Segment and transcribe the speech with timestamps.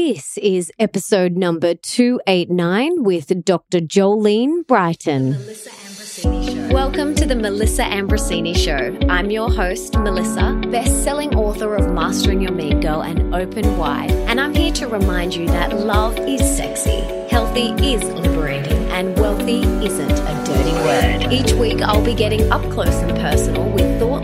[0.00, 3.80] This is episode number 289 with Dr.
[3.80, 5.32] Jolene Brighten.
[6.72, 8.96] Welcome to the Melissa Ambrosini Show.
[9.08, 14.12] I'm your host, Melissa, best selling author of Mastering Your Mean Girl and Open Wide.
[14.12, 19.62] And I'm here to remind you that love is sexy, healthy is liberating, and wealthy
[19.84, 21.32] isn't a dirty word.
[21.32, 23.98] Each week, I'll be getting up close and personal with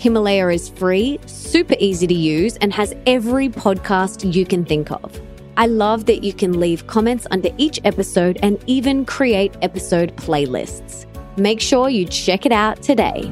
[0.00, 5.20] Himalaya is free, super easy to use, and has every podcast you can think of.
[5.58, 11.04] I love that you can leave comments under each episode and even create episode playlists.
[11.36, 13.30] Make sure you check it out today.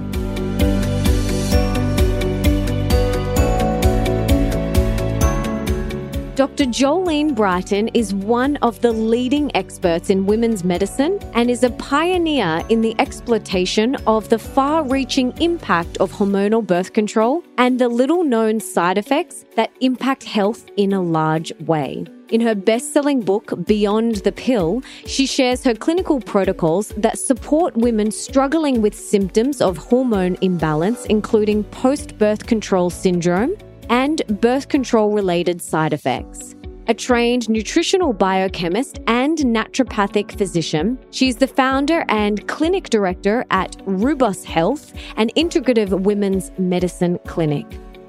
[6.38, 6.66] Dr.
[6.66, 12.62] Jolene Brighten is one of the leading experts in women's medicine and is a pioneer
[12.68, 18.22] in the exploitation of the far reaching impact of hormonal birth control and the little
[18.22, 22.04] known side effects that impact health in a large way.
[22.28, 27.76] In her best selling book, Beyond the Pill, she shares her clinical protocols that support
[27.76, 33.56] women struggling with symptoms of hormone imbalance, including post birth control syndrome
[33.88, 36.54] and birth control related side effects.
[36.88, 44.42] A trained nutritional biochemist and naturopathic physician, she's the founder and clinic director at Rubus
[44.42, 47.66] Health, an integrative women's medicine clinic.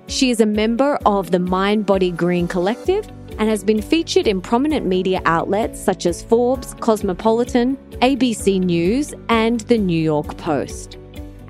[0.08, 3.06] She is a member of the Mind Body Green Collective
[3.38, 9.60] and has been featured in prominent media outlets such as Forbes, Cosmopolitan, ABC News, and
[9.62, 10.98] the New York Post.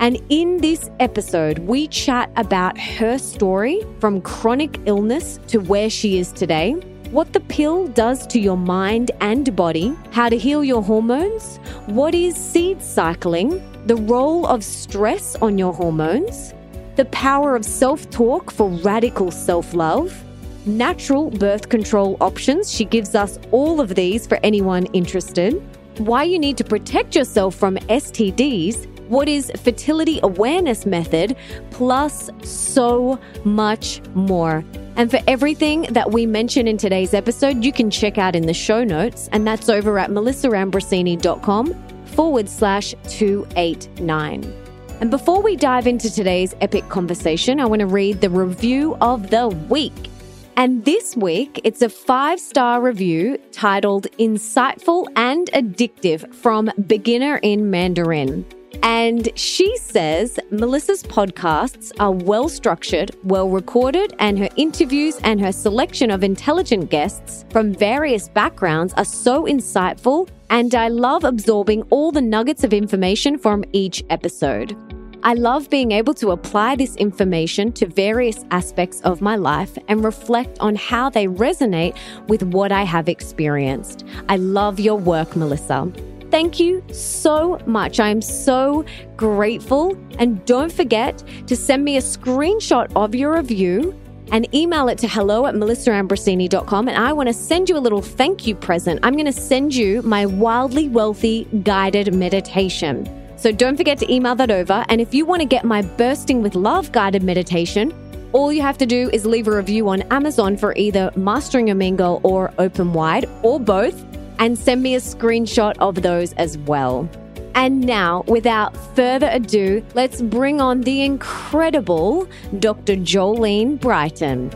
[0.02, 6.18] And in this episode, we chat about her story from chronic illness to where she
[6.18, 6.72] is today,
[7.12, 11.57] what the pill does to your mind and body, how to heal your hormones,
[11.88, 16.53] what is seed cycling, the role of stress on your hormones,
[16.95, 20.24] the power of self talk for radical self love,
[20.66, 22.72] natural birth control options.
[22.72, 25.62] She gives us all of these for anyone interested.
[25.97, 31.36] Why you need to protect yourself from STDs what is fertility awareness method,
[31.72, 34.64] plus so much more.
[34.96, 38.53] And for everything that we mention in today's episode, you can check out in the
[38.53, 41.74] show notes, and that's over at melissaambrosini.com
[42.06, 44.53] forward slash 289.
[45.02, 49.30] And before we dive into today's epic conversation, I want to read the review of
[49.30, 50.09] the week.
[50.58, 57.72] And this week, it's a five star review titled Insightful and Addictive from Beginner in
[57.72, 58.46] Mandarin.
[58.84, 65.52] And she says Melissa's podcasts are well structured, well recorded, and her interviews and her
[65.52, 70.30] selection of intelligent guests from various backgrounds are so insightful.
[70.50, 74.75] And I love absorbing all the nuggets of information from each episode.
[75.22, 80.03] I love being able to apply this information to various aspects of my life and
[80.03, 81.97] reflect on how they resonate
[82.30, 84.06] with what I have experienced.
[84.30, 85.91] I love your work, Melissa.
[86.31, 88.00] Thank you so much.
[88.00, 88.85] I am so
[89.17, 89.97] grateful.
[90.19, 94.00] And don't forget to send me a screenshot of your review
[94.31, 96.88] and email it to hello at melissaambrosini.com.
[96.88, 99.00] And I want to send you a little thank you present.
[99.01, 103.07] I'm going to send you my wildly wealthy guided meditation.
[103.38, 104.85] So don't forget to email that over.
[104.89, 107.94] And if you want to get my Bursting with Love guided meditation,
[108.34, 111.95] all you have to do is leave a review on Amazon for either Mastering Mean
[111.95, 114.06] Girl or Open Wide or both
[114.39, 117.07] and send me a screenshot of those as well.
[117.55, 122.27] And now, without further ado, let's bring on the incredible
[122.57, 122.95] Dr.
[122.95, 124.50] Jolene Brighten.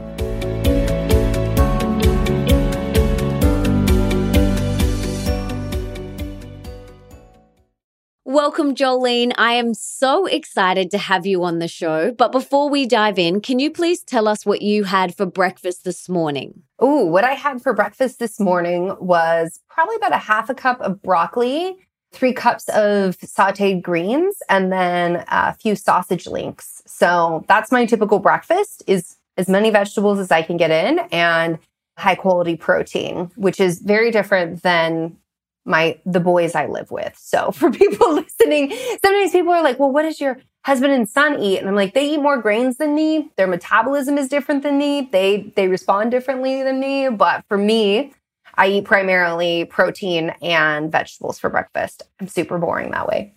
[8.33, 9.31] Welcome, Jolene.
[9.37, 12.11] I am so excited to have you on the show.
[12.11, 15.83] But before we dive in, can you please tell us what you had for breakfast
[15.83, 16.63] this morning?
[16.85, 20.81] Oh, what I had for breakfast this morning was probably about a half a cup
[20.81, 21.77] of broccoli,
[22.11, 26.81] three cups of sauteed greens, and then a few sausage links.
[26.85, 31.57] So that's my typical breakfast is as many vegetables as I can get in and
[31.97, 35.15] high quality protein, which is very different than
[35.63, 37.15] my the boys I live with.
[37.17, 38.71] So for people listening,
[39.01, 41.93] sometimes people are like, "Well, what is your husband and son eat?" And I'm like,
[41.93, 43.31] "They eat more grains than me.
[43.37, 45.09] Their metabolism is different than me.
[45.11, 48.13] They they respond differently than me, but for me,
[48.55, 52.03] I eat primarily protein and vegetables for breakfast.
[52.19, 53.33] I'm super boring that way.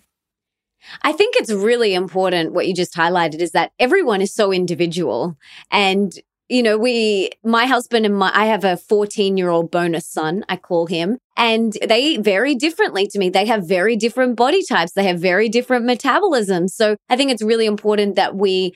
[1.01, 5.37] I think it's really important what you just highlighted is that everyone is so individual.
[5.71, 6.13] And,
[6.49, 10.45] you know, we, my husband and my, I have a 14 year old bonus son,
[10.47, 13.29] I call him, and they eat very differently to me.
[13.29, 14.93] They have very different body types.
[14.93, 16.69] They have very different metabolisms.
[16.71, 18.73] So I think it's really important that we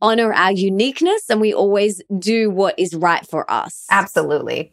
[0.00, 3.86] honor our uniqueness and we always do what is right for us.
[3.90, 4.72] Absolutely.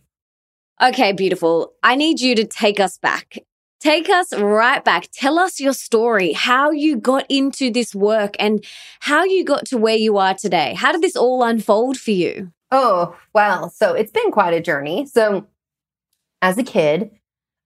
[0.81, 1.73] Okay, beautiful.
[1.81, 3.37] I need you to take us back.
[3.85, 5.09] Take us right back.
[5.13, 8.65] Tell us your story, how you got into this work and
[9.01, 10.73] how you got to where you are today.
[10.73, 12.51] How did this all unfold for you?
[12.71, 15.05] Oh, well, so it's been quite a journey.
[15.05, 15.45] So,
[16.41, 17.11] as a kid,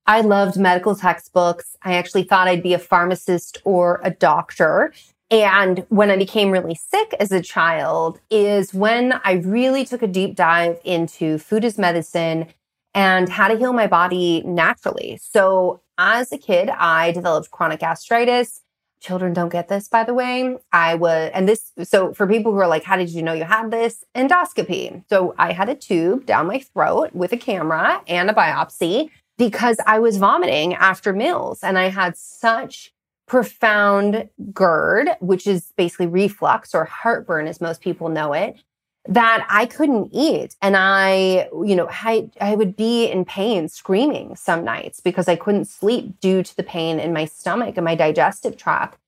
[0.07, 1.77] I loved medical textbooks.
[1.83, 4.91] I actually thought I'd be a pharmacist or a doctor.
[5.31, 10.07] And when I became really sick as a child is when I really took a
[10.07, 12.47] deep dive into food as medicine
[12.93, 15.17] and how to heal my body naturally.
[15.21, 18.61] So as a kid, I developed chronic gastritis.
[19.01, 20.57] Children don't get this, by the way.
[20.71, 23.43] I was, and this, so for people who are like, how did you know you
[23.43, 24.03] had this?
[24.15, 25.03] Endoscopy.
[25.09, 29.77] So I had a tube down my throat with a camera and a biopsy because
[29.85, 32.93] I was vomiting after meals and I had such
[33.27, 38.57] profound GERD, which is basically reflux or heartburn, as most people know it,
[39.09, 40.55] that I couldn't eat.
[40.61, 45.35] And I, you know, I, I would be in pain, screaming some nights because I
[45.35, 48.99] couldn't sleep due to the pain in my stomach and my digestive tract.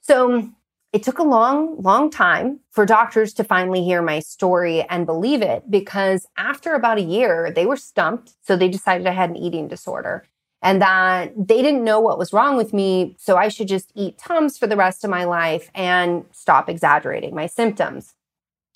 [0.00, 0.48] So
[0.94, 5.42] it took a long, long time for doctors to finally hear my story and believe
[5.42, 8.32] it because after about a year, they were stumped.
[8.40, 10.24] So they decided I had an eating disorder
[10.62, 13.16] and that they didn't know what was wrong with me.
[13.18, 17.34] So I should just eat Tums for the rest of my life and stop exaggerating
[17.34, 18.14] my symptoms.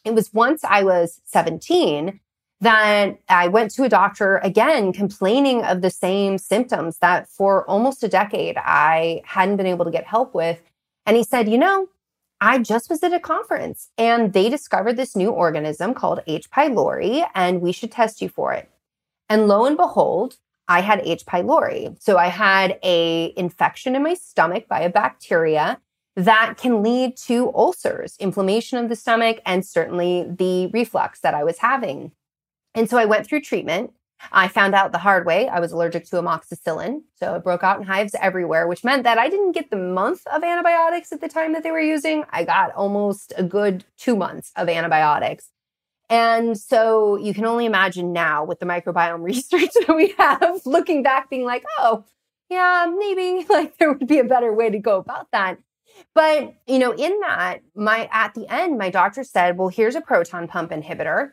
[0.05, 2.21] It was once I was 17
[2.61, 8.03] that I went to a doctor again, complaining of the same symptoms that for almost
[8.05, 10.61] a decade I hadn't been able to get help with.
[11.07, 11.89] And he said, You know,
[12.41, 16.51] I just was at a conference and they discovered this new organism called H.
[16.51, 18.71] pylori, and we should test you for it.
[19.29, 20.37] And lo and behold,
[20.69, 21.27] I had H.
[21.27, 22.01] pylori.
[22.01, 25.81] So I had a infection in my stomach by a bacteria
[26.17, 31.45] that can lead to ulcers, inflammation of the stomach, and certainly the reflux that I
[31.45, 32.13] was having.
[32.75, 33.93] And so I went through treatment.
[34.33, 37.03] I found out the hard way I was allergic to amoxicillin.
[37.15, 40.27] So it broke out in hives everywhere, which meant that I didn't get the month
[40.27, 42.25] of antibiotics at the time that they were using.
[42.31, 45.51] I got almost a good two months of antibiotics.
[46.11, 51.03] And so you can only imagine now with the microbiome research that we have, looking
[51.03, 52.05] back, being like, oh,
[52.51, 55.59] yeah, maybe like there would be a better way to go about that.
[56.15, 60.01] But, you know, in that, my at the end, my doctor said, well, here's a
[60.01, 61.33] proton pump inhibitor.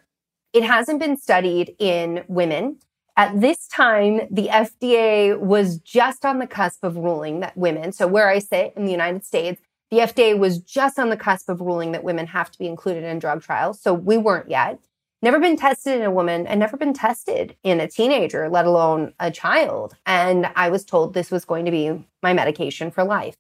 [0.54, 2.80] It hasn't been studied in women.
[3.16, 8.06] At this time, the FDA was just on the cusp of ruling that women, so
[8.06, 9.60] where I sit in the United States,
[9.90, 13.04] the FDA was just on the cusp of ruling that women have to be included
[13.04, 13.82] in drug trials.
[13.82, 14.80] So we weren't yet.
[15.22, 19.14] Never been tested in a woman and never been tested in a teenager, let alone
[19.20, 19.96] a child.
[20.06, 23.36] And I was told this was going to be my medication for life.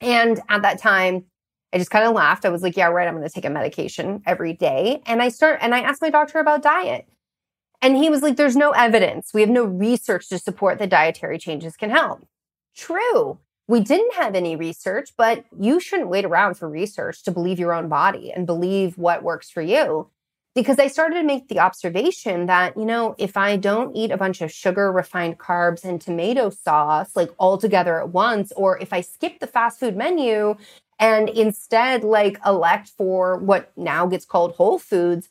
[0.00, 1.24] And at that time,
[1.72, 2.44] I just kind of laughed.
[2.44, 3.08] I was like, yeah, right.
[3.08, 5.02] I'm going to take a medication every day.
[5.06, 7.06] And I start, and I asked my doctor about diet.
[7.82, 9.32] And he was like, there's no evidence.
[9.34, 12.26] We have no research to support that dietary changes can help.
[12.74, 13.38] True.
[13.68, 17.74] We didn't have any research, but you shouldn't wait around for research to believe your
[17.74, 20.08] own body and believe what works for you.
[20.56, 24.16] Because I started to make the observation that, you know, if I don't eat a
[24.16, 28.90] bunch of sugar, refined carbs, and tomato sauce like all together at once, or if
[28.90, 30.56] I skip the fast food menu
[30.98, 35.28] and instead like elect for what now gets called whole foods,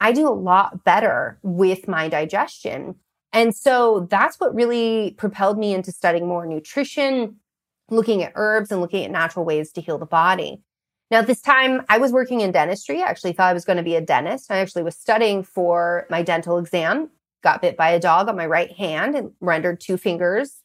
[0.00, 2.96] I do a lot better with my digestion.
[3.32, 7.36] And so that's what really propelled me into studying more nutrition,
[7.90, 10.60] looking at herbs and looking at natural ways to heal the body.
[11.10, 13.02] Now, this time, I was working in dentistry.
[13.02, 14.50] I actually thought I was going to be a dentist.
[14.50, 17.10] I actually was studying for my dental exam,
[17.42, 20.62] got bit by a dog on my right hand and rendered two fingers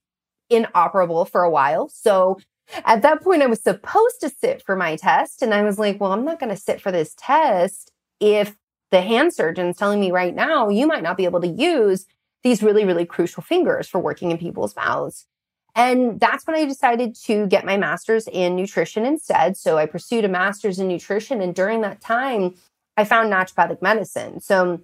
[0.49, 1.89] inoperable for a while.
[1.89, 2.39] So
[2.85, 5.41] at that point, I was supposed to sit for my test.
[5.41, 8.55] And I was like, well, I'm not going to sit for this test if
[8.91, 12.05] the hand surgeon's telling me right now, you might not be able to use
[12.43, 15.25] these really, really crucial fingers for working in people's mouths.
[15.75, 19.57] And that's when I decided to get my master's in nutrition instead.
[19.57, 21.41] So I pursued a master's in nutrition.
[21.41, 22.55] And during that time,
[22.95, 24.39] I found naturopathic medicine.
[24.39, 24.81] So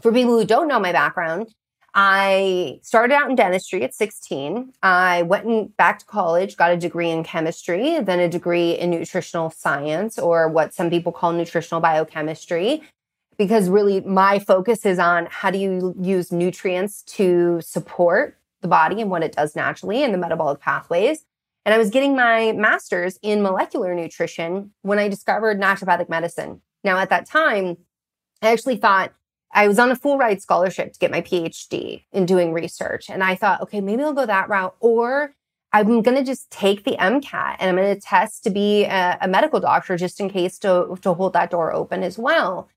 [0.00, 1.52] for people who don't know my background,
[1.92, 4.72] I started out in dentistry at 16.
[4.80, 9.50] I went back to college, got a degree in chemistry, then a degree in nutritional
[9.50, 12.82] science, or what some people call nutritional biochemistry
[13.40, 19.00] because really my focus is on how do you use nutrients to support the body
[19.00, 21.24] and what it does naturally and the metabolic pathways.
[21.64, 26.62] And I was getting my master's in molecular nutrition when I discovered naturopathic medicine.
[26.82, 27.76] Now, at that time,
[28.42, 29.12] I actually thought
[29.52, 33.10] I was on a full ride scholarship to get my PhD in doing research.
[33.10, 34.74] And I thought, okay, maybe I'll go that route.
[34.80, 35.34] Or
[35.72, 39.18] I'm going to just take the MCAT and I'm going to test to be a,
[39.20, 42.68] a, medical doctor just in case to, to hold that door open as well.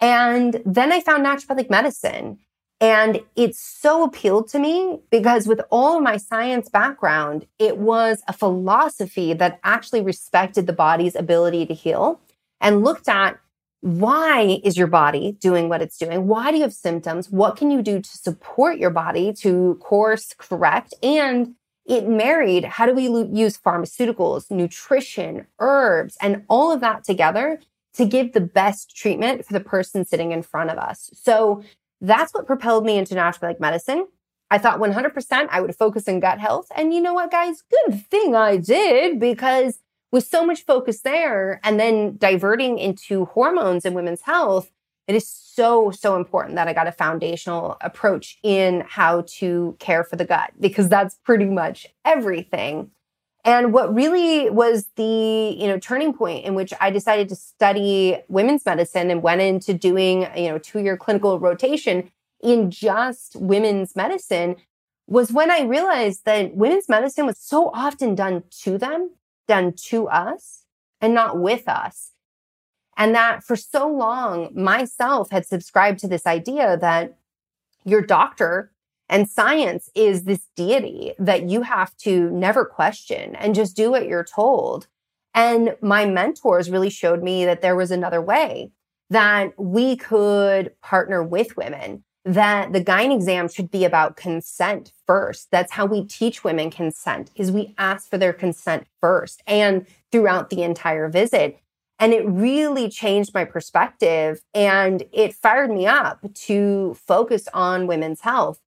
[0.00, 2.38] And then I found naturopathic medicine.
[2.80, 8.34] And it so appealed to me because with all my science background, it was a
[8.34, 12.20] philosophy that actually respected the body's ability to heal
[12.60, 13.38] and looked at
[13.80, 16.26] why is your body doing what it's doing?
[16.26, 17.30] Why do you have symptoms?
[17.30, 20.92] What can you do to support your body to course correct?
[21.02, 21.54] And
[21.86, 27.60] it married how do we use pharmaceuticals, nutrition, herbs, and all of that together
[27.94, 31.10] to give the best treatment for the person sitting in front of us.
[31.14, 31.62] So
[32.00, 34.06] that's what propelled me into naturopathic medicine.
[34.50, 36.68] I thought 100% I would focus on gut health.
[36.76, 37.62] And you know what, guys?
[37.86, 39.78] Good thing I did because
[40.12, 44.70] with so much focus there and then diverting into hormones and women's health,
[45.08, 50.04] it is so, so important that I got a foundational approach in how to care
[50.04, 52.90] for the gut because that's pretty much everything.
[53.46, 58.18] And what really was the, you know, turning point in which I decided to study
[58.26, 62.10] women's medicine and went into doing, you know, two-year clinical rotation
[62.42, 64.56] in just women's medicine
[65.06, 69.12] was when I realized that women's medicine was so often done to them,
[69.46, 70.64] done to us,
[71.00, 72.10] and not with us.
[72.96, 77.16] And that for so long, myself had subscribed to this idea that
[77.84, 78.72] your doctor
[79.08, 84.06] and science is this deity that you have to never question and just do what
[84.06, 84.88] you're told.
[85.34, 88.72] And my mentors really showed me that there was another way
[89.10, 95.48] that we could partner with women that the gyne exam should be about consent first.
[95.52, 100.50] That's how we teach women consent is we ask for their consent first and throughout
[100.50, 101.60] the entire visit.
[102.00, 108.22] And it really changed my perspective and it fired me up to focus on women's
[108.22, 108.60] health.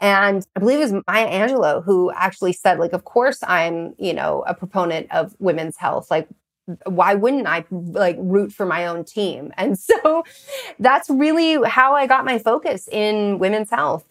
[0.00, 4.12] And I believe it was Maya Angelou who actually said, like, of course I'm, you
[4.12, 6.10] know, a proponent of women's health.
[6.10, 6.28] Like,
[6.84, 9.52] why wouldn't I like root for my own team?
[9.58, 10.24] And so
[10.78, 14.04] that's really how I got my focus in women's health.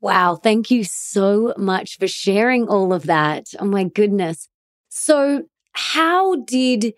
[0.00, 0.36] Wow.
[0.36, 3.46] Thank you so much for sharing all of that.
[3.58, 4.48] Oh my goodness.
[4.90, 6.94] So, how did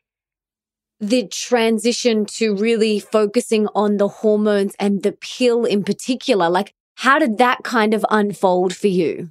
[1.00, 7.18] the transition to really focusing on the hormones and the pill in particular, like how
[7.18, 9.30] did that kind of unfold for you?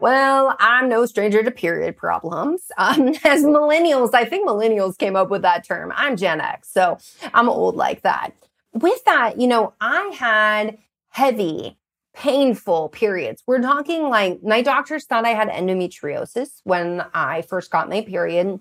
[0.00, 2.62] Well, I'm no stranger to period problems.
[2.78, 5.92] Um, as millennials, I think millennials came up with that term.
[5.94, 6.96] I'm Gen X, so
[7.34, 8.30] I'm old like that.
[8.72, 10.78] With that, you know, I had
[11.10, 11.76] heavy,
[12.14, 13.42] painful periods.
[13.46, 18.60] We're talking like my doctors thought I had endometriosis when I first got my period.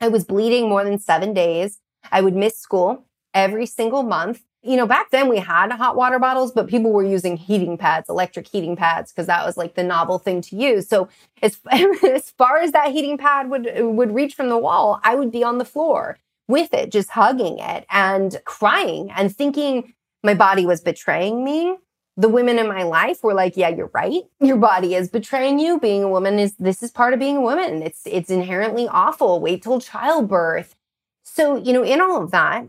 [0.00, 1.78] I was bleeding more than seven days.
[2.10, 4.42] I would miss school every single month.
[4.64, 8.08] You know, back then we had hot water bottles, but people were using heating pads,
[8.08, 10.88] electric heating pads, because that was like the novel thing to use.
[10.88, 11.08] So
[11.42, 15.32] as, as far as that heating pad would, would reach from the wall, I would
[15.32, 20.66] be on the floor with it, just hugging it and crying and thinking my body
[20.66, 21.76] was betraying me.
[22.16, 24.22] The women in my life were like, yeah, you're right.
[24.40, 25.80] Your body is betraying you.
[25.80, 27.82] Being a woman is, this is part of being a woman.
[27.82, 29.40] It's, it's inherently awful.
[29.40, 30.76] Wait till childbirth.
[31.24, 32.66] So, you know, in all of that,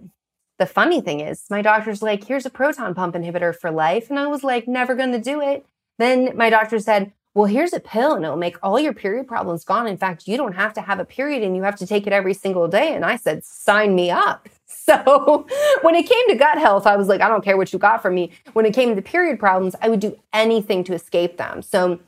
[0.60, 4.10] the funny thing is, my doctor's like, here's a proton pump inhibitor for life.
[4.10, 5.65] And I was like, never going to do it.
[6.00, 9.63] Then my doctor said, well, here's a pill and it'll make all your period problems
[9.63, 9.88] gone.
[9.88, 12.13] In fact, you don't have to have a period and you have to take it
[12.13, 12.93] every single day.
[12.93, 14.50] And I said, sign me up.
[14.86, 15.48] So
[15.81, 18.01] when it came to gut health, I was like, I don't care what you got
[18.01, 18.31] from me.
[18.51, 21.62] When it came to period problems, I would do anything to escape them.
[21.62, 22.00] So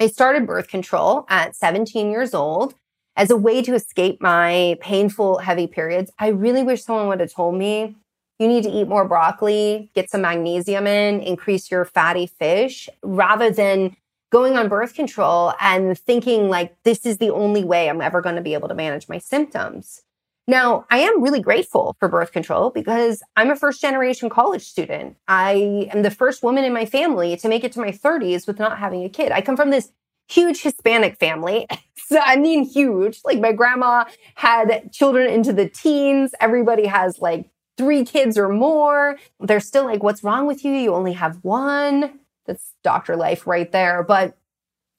[0.00, 2.74] I started birth control at 17 years old
[3.16, 6.10] as a way to escape my painful, heavy periods.
[6.18, 7.96] I really wish someone would have told me
[8.38, 13.50] you need to eat more broccoli, get some magnesium in, increase your fatty fish, rather
[13.50, 13.96] than
[14.30, 18.36] going on birth control and thinking like this is the only way I'm ever going
[18.36, 20.02] to be able to manage my symptoms.
[20.48, 25.16] Now, I am really grateful for birth control because I'm a first generation college student.
[25.26, 28.58] I am the first woman in my family to make it to my 30s with
[28.58, 29.32] not having a kid.
[29.32, 29.90] I come from this
[30.28, 31.66] huge Hispanic family.
[31.96, 33.20] so, I mean, huge.
[33.24, 34.04] Like my grandma
[34.34, 36.32] had children into the teens.
[36.40, 39.18] Everybody has like three kids or more.
[39.40, 40.72] They're still like, what's wrong with you?
[40.72, 42.20] You only have one.
[42.46, 44.02] That's doctor life right there.
[44.02, 44.36] But,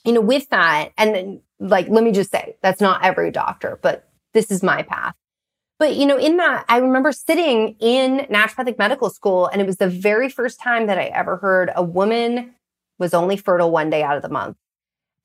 [0.03, 3.79] you know, with that, and then, like, let me just say, that's not every doctor,
[3.81, 5.15] but this is my path.
[5.79, 9.77] But, you know, in that, I remember sitting in naturopathic medical school, and it was
[9.77, 12.55] the very first time that I ever heard a woman
[12.99, 14.57] was only fertile one day out of the month.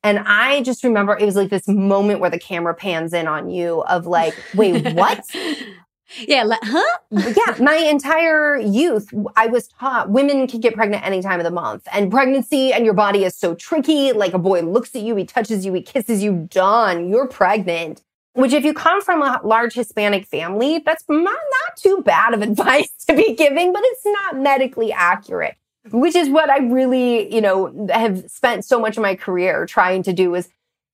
[0.04, 3.50] And I just remember it was like this moment where the camera pans in on
[3.50, 5.24] you of like, wait, what?
[6.26, 6.98] yeah, like, huh?
[7.10, 11.52] yeah, my entire youth, I was taught women can get pregnant any time of the
[11.52, 11.86] month.
[11.92, 14.12] And pregnancy and your body is so tricky.
[14.12, 18.02] Like a boy looks at you, he touches you, he kisses you, done, you're pregnant.
[18.34, 22.40] Which, if you come from a large Hispanic family, that's not, not too bad of
[22.48, 25.56] advice to be giving, but it's not medically accurate
[25.90, 30.02] which is what I really, you know, have spent so much of my career trying
[30.04, 30.48] to do is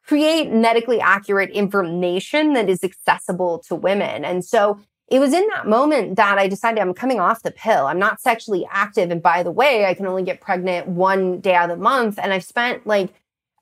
[0.07, 4.25] create medically accurate information that is accessible to women.
[4.25, 7.87] And so it was in that moment that I decided I'm coming off the pill.
[7.87, 9.11] I'm not sexually active.
[9.11, 12.19] And by the way, I can only get pregnant one day out of the month.
[12.19, 13.13] And I've spent like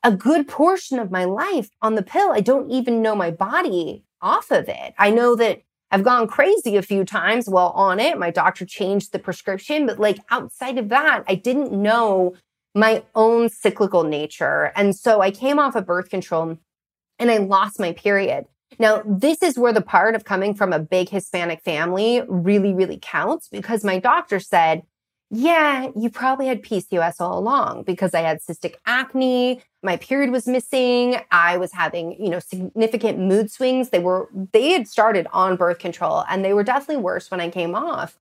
[0.03, 2.31] a good portion of my life on the pill.
[2.31, 4.93] I don't even know my body off of it.
[4.97, 8.19] I know that I've gone crazy a few times while on it.
[8.19, 12.35] My doctor changed the prescription, but like outside of that, I didn't know
[12.75, 14.71] my own cyclical nature.
[14.75, 16.57] And so I came off of birth control
[17.19, 18.45] and I lost my period.
[18.79, 22.99] Now, this is where the part of coming from a big Hispanic family really, really
[23.01, 24.83] counts because my doctor said,
[25.29, 29.61] yeah, you probably had PCOS all along because I had cystic acne.
[29.83, 31.17] My period was missing.
[31.31, 33.89] I was having, you know, significant mood swings.
[33.89, 37.49] They were, they had started on birth control and they were definitely worse when I
[37.49, 38.17] came off.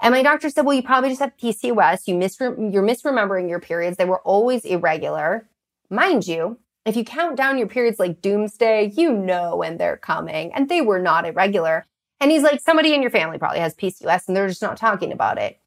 [0.00, 2.08] And my doctor said, well, you probably just have PCOS.
[2.08, 3.96] You misre- you're misremembering your periods.
[3.96, 5.48] They were always irregular.
[5.90, 10.52] Mind you, if you count down your periods like doomsday, you know when they're coming
[10.54, 11.86] and they were not irregular.
[12.20, 15.12] And he's like, somebody in your family probably has PCOS and they're just not talking
[15.12, 15.60] about it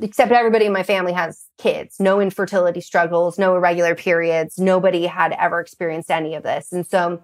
[0.00, 4.58] except everybody in my family has kids, no infertility struggles, no irregular periods.
[4.58, 6.72] Nobody had ever experienced any of this.
[6.72, 7.22] And so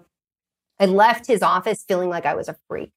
[0.79, 2.91] I left his office feeling like I was a freak.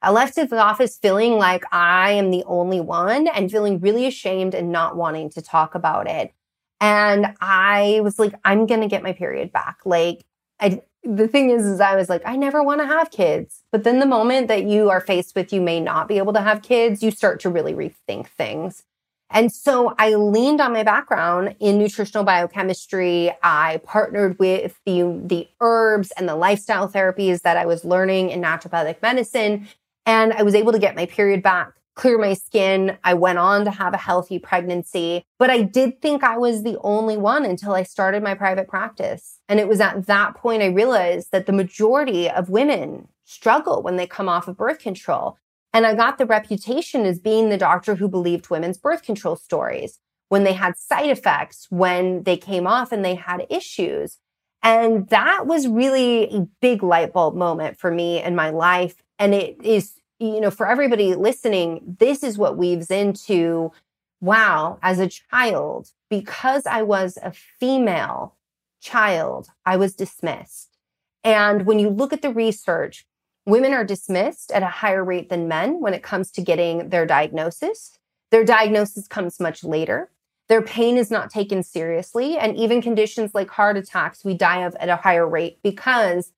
[0.00, 4.54] I left his office feeling like I am the only one and feeling really ashamed
[4.54, 6.32] and not wanting to talk about it.
[6.80, 9.78] And I was like, I'm going to get my period back.
[9.84, 10.24] Like,
[10.60, 13.64] I, the thing is, is I was like, I never want to have kids.
[13.72, 16.40] But then the moment that you are faced with, you may not be able to
[16.40, 18.84] have kids, you start to really rethink things.
[19.30, 23.30] And so I leaned on my background in nutritional biochemistry.
[23.42, 28.40] I partnered with the, the herbs and the lifestyle therapies that I was learning in
[28.40, 29.68] naturopathic medicine.
[30.06, 32.96] And I was able to get my period back, clear my skin.
[33.04, 36.78] I went on to have a healthy pregnancy, but I did think I was the
[36.80, 39.40] only one until I started my private practice.
[39.48, 43.96] And it was at that point I realized that the majority of women struggle when
[43.96, 45.36] they come off of birth control.
[45.72, 49.98] And I got the reputation as being the doctor who believed women's birth control stories
[50.28, 54.18] when they had side effects, when they came off and they had issues.
[54.62, 58.96] And that was really a big light bulb moment for me in my life.
[59.18, 63.72] And it is, you know, for everybody listening, this is what weaves into
[64.20, 68.34] wow, as a child, because I was a female
[68.80, 70.76] child, I was dismissed.
[71.22, 73.06] And when you look at the research,
[73.48, 77.06] Women are dismissed at a higher rate than men when it comes to getting their
[77.06, 77.98] diagnosis.
[78.30, 80.10] Their diagnosis comes much later.
[80.50, 82.36] Their pain is not taken seriously.
[82.36, 86.30] And even conditions like heart attacks, we die of at a higher rate because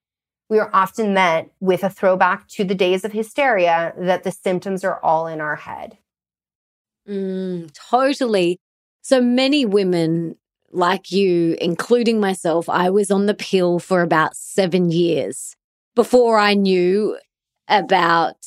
[0.48, 4.84] we are often met with a throwback to the days of hysteria that the symptoms
[4.84, 5.98] are all in our head.
[7.08, 8.60] Mm, totally.
[9.02, 10.36] So many women
[10.70, 15.56] like you, including myself, I was on the pill for about seven years
[16.00, 17.18] before I knew
[17.68, 18.42] about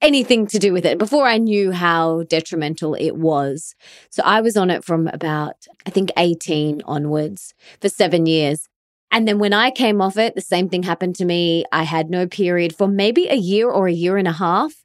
[0.00, 3.74] anything to do with it, before I knew how detrimental it was.
[4.10, 8.68] So I was on it from about, I think, 18 onwards for seven years.
[9.10, 11.64] And then when I came off it, the same thing happened to me.
[11.72, 14.84] I had no period for maybe a year or a year and a half.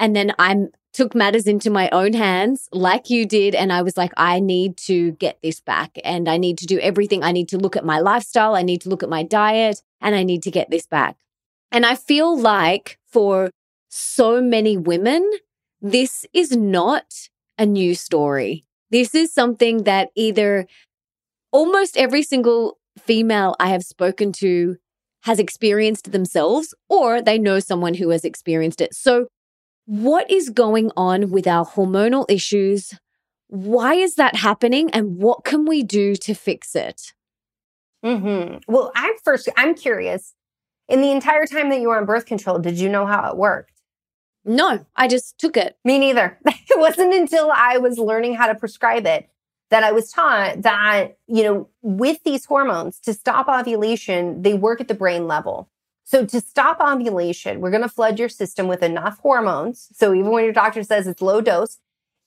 [0.00, 3.54] And then I took matters into my own hands like you did.
[3.54, 6.78] And I was like, I need to get this back and I need to do
[6.78, 7.22] everything.
[7.22, 8.54] I need to look at my lifestyle.
[8.54, 11.16] I need to look at my diet and I need to get this back.
[11.70, 13.50] And I feel like for
[13.88, 15.30] so many women,
[15.80, 18.64] this is not a new story.
[18.90, 20.66] This is something that either
[21.52, 24.76] almost every single female I have spoken to
[25.22, 28.94] has experienced themselves or they know someone who has experienced it.
[28.94, 29.26] So,
[29.86, 32.94] what is going on with our hormonal issues?
[33.48, 34.90] Why is that happening?
[34.90, 37.14] And what can we do to fix it?
[38.04, 38.58] Mm-hmm.
[38.72, 40.34] Well, I'm first, I'm curious.
[40.88, 43.36] In the entire time that you were on birth control, did you know how it
[43.36, 43.72] worked?
[44.44, 45.76] No, I just took it.
[45.84, 46.38] Me neither.
[46.46, 49.28] it wasn't until I was learning how to prescribe it
[49.70, 54.80] that I was taught that, you know, with these hormones to stop ovulation, they work
[54.80, 55.68] at the brain level.
[56.04, 59.88] So to stop ovulation, we're going to flood your system with enough hormones.
[59.92, 61.78] So even when your doctor says it's low dose,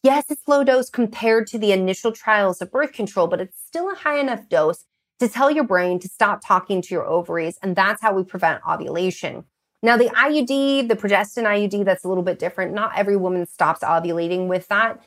[0.04, 3.90] yes, it's low dose compared to the initial trials of birth control, but it's still
[3.90, 4.86] a high enough dose
[5.22, 7.60] to tell your brain to stop talking to your ovaries.
[7.62, 9.46] And that's how we prevent ovulation.
[9.84, 12.74] Now, the IUD, the progestin IUD, that's a little bit different.
[12.74, 15.06] Not every woman stops ovulating with that,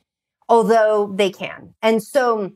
[0.49, 1.75] although they can.
[1.83, 2.53] And so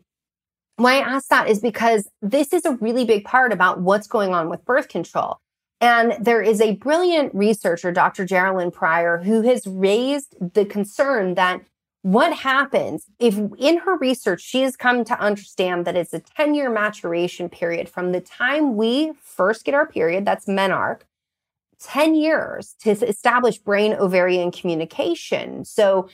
[0.77, 4.33] why I ask that is because this is a really big part about what's going
[4.33, 5.41] on with birth control.
[5.81, 8.25] And there is a brilliant researcher, Dr.
[8.25, 11.63] Jerilynn Prior, who has raised the concern that
[12.03, 16.55] what happens if in her research she has come to understand that it's a 10
[16.55, 21.01] year maturation period from the time we first get our period, that's menarche,
[21.81, 25.65] 10 years to establish brain ovarian communication.
[25.65, 26.09] So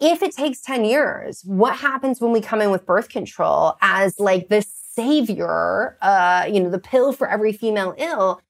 [0.00, 4.18] if it takes 10 years, what happens when we come in with birth control as
[4.18, 8.40] like the savior, uh, you know, the pill for every female ill?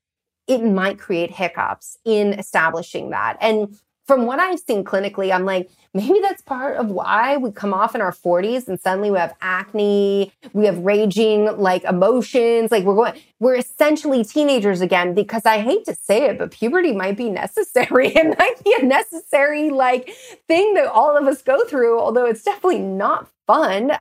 [0.47, 3.37] It might create hiccups in establishing that.
[3.41, 3.79] And
[4.11, 7.95] from what I've seen clinically, I'm like, maybe that's part of why we come off
[7.95, 12.97] in our 40s and suddenly we have acne, we have raging like emotions, like we're
[12.97, 17.31] going, we're essentially teenagers again because I hate to say it, but puberty might be
[17.31, 18.09] necessary.
[18.17, 20.11] It might be a necessary like
[20.49, 23.93] thing that all of us go through, although it's definitely not fun.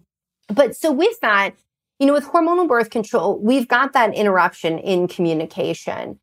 [0.47, 1.51] But so with that,
[1.99, 6.19] you know, with hormonal birth control, we've got that interruption in communication.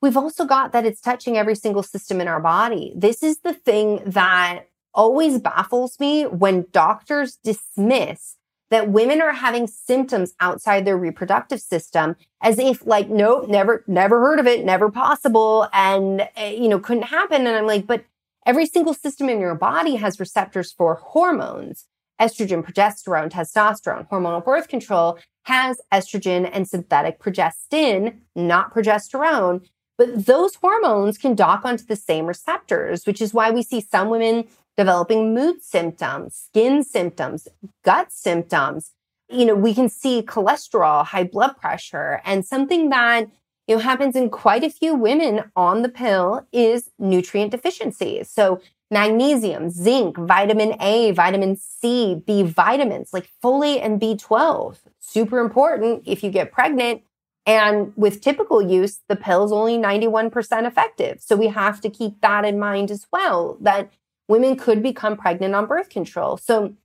[0.00, 2.92] We've also got that it's touching every single system in our body.
[2.96, 8.36] This is the thing that always baffles me when doctors dismiss
[8.70, 14.20] that women are having symptoms outside their reproductive system as if like nope never never
[14.20, 18.04] heard of it never possible and eh, you know couldn't happen and i'm like but
[18.46, 21.86] every single system in your body has receptors for hormones
[22.20, 29.60] estrogen progesterone testosterone hormonal birth control has estrogen and synthetic progestin not progesterone
[30.00, 34.08] but those hormones can dock onto the same receptors, which is why we see some
[34.08, 37.46] women developing mood symptoms, skin symptoms,
[37.84, 38.92] gut symptoms.
[39.28, 43.26] You know, we can see cholesterol, high blood pressure, and something that
[43.66, 48.30] you know happens in quite a few women on the pill is nutrient deficiencies.
[48.30, 54.78] So magnesium, zinc, vitamin A, vitamin C, B vitamins like folate and B12.
[54.98, 57.02] Super important if you get pregnant
[57.50, 61.20] and with typical use, the pill is only 91% effective.
[61.20, 63.90] So we have to keep that in mind as well that
[64.28, 66.36] women could become pregnant on birth control.
[66.36, 66.76] So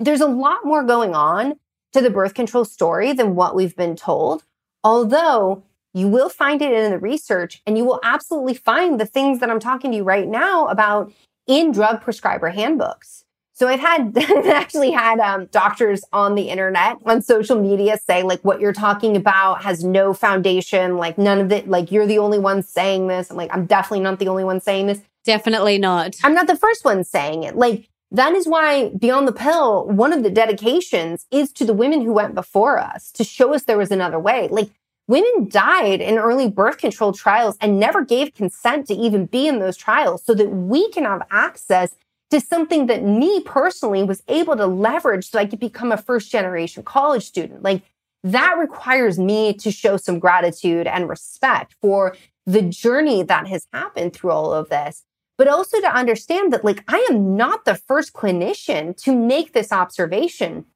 [0.00, 1.60] there's a lot more going on
[1.92, 4.42] to the birth control story than what we've been told.
[4.82, 5.62] Although
[5.94, 9.48] you will find it in the research and you will absolutely find the things that
[9.48, 11.12] I'm talking to you right now about
[11.46, 13.24] in drug prescriber handbooks.
[13.60, 18.40] So I've had actually had um, doctors on the internet on social media say like
[18.40, 20.96] what you're talking about has no foundation.
[20.96, 21.68] Like none of it.
[21.68, 23.30] Like you're the only one saying this.
[23.30, 25.02] I'm like I'm definitely not the only one saying this.
[25.26, 26.16] Definitely not.
[26.24, 27.54] I'm not the first one saying it.
[27.54, 32.00] Like that is why Beyond the Pill, one of the dedications is to the women
[32.00, 34.48] who went before us to show us there was another way.
[34.50, 34.70] Like
[35.06, 39.58] women died in early birth control trials and never gave consent to even be in
[39.58, 41.94] those trials so that we can have access
[42.30, 46.30] to something that me personally was able to leverage so I could become a first
[46.30, 47.62] generation college student.
[47.62, 47.82] Like
[48.22, 52.16] that requires me to show some gratitude and respect for
[52.46, 55.04] the journey that has happened through all of this,
[55.38, 59.72] but also to understand that like I am not the first clinician to make this
[59.72, 60.66] observation.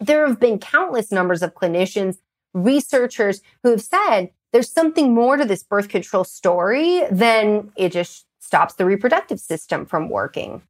[0.00, 2.18] There have been countless numbers of clinicians,
[2.54, 8.26] researchers who have said there's something more to this birth control story than it just
[8.40, 10.62] stops the reproductive system from working.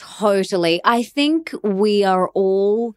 [0.00, 0.80] Totally.
[0.82, 2.94] I think we are all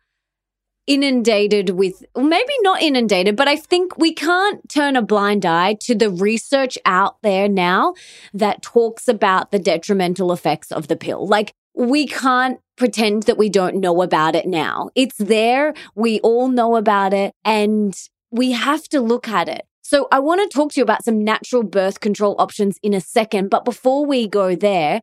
[0.87, 5.95] inundated with, maybe not inundated, but I think we can't turn a blind eye to
[5.95, 7.93] the research out there now
[8.33, 11.27] that talks about the detrimental effects of the pill.
[11.27, 14.89] Like, we can't pretend that we don't know about it now.
[14.95, 15.73] It's there.
[15.95, 17.93] We all know about it and
[18.31, 19.63] we have to look at it.
[19.81, 23.01] So I want to talk to you about some natural birth control options in a
[23.01, 23.49] second.
[23.49, 25.01] But before we go there,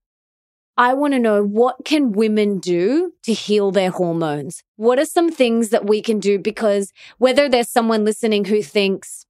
[0.77, 4.63] I want to know what can women do to heal their hormones?
[4.77, 6.39] What are some things that we can do?
[6.39, 9.27] Because whether there's someone listening who thinks,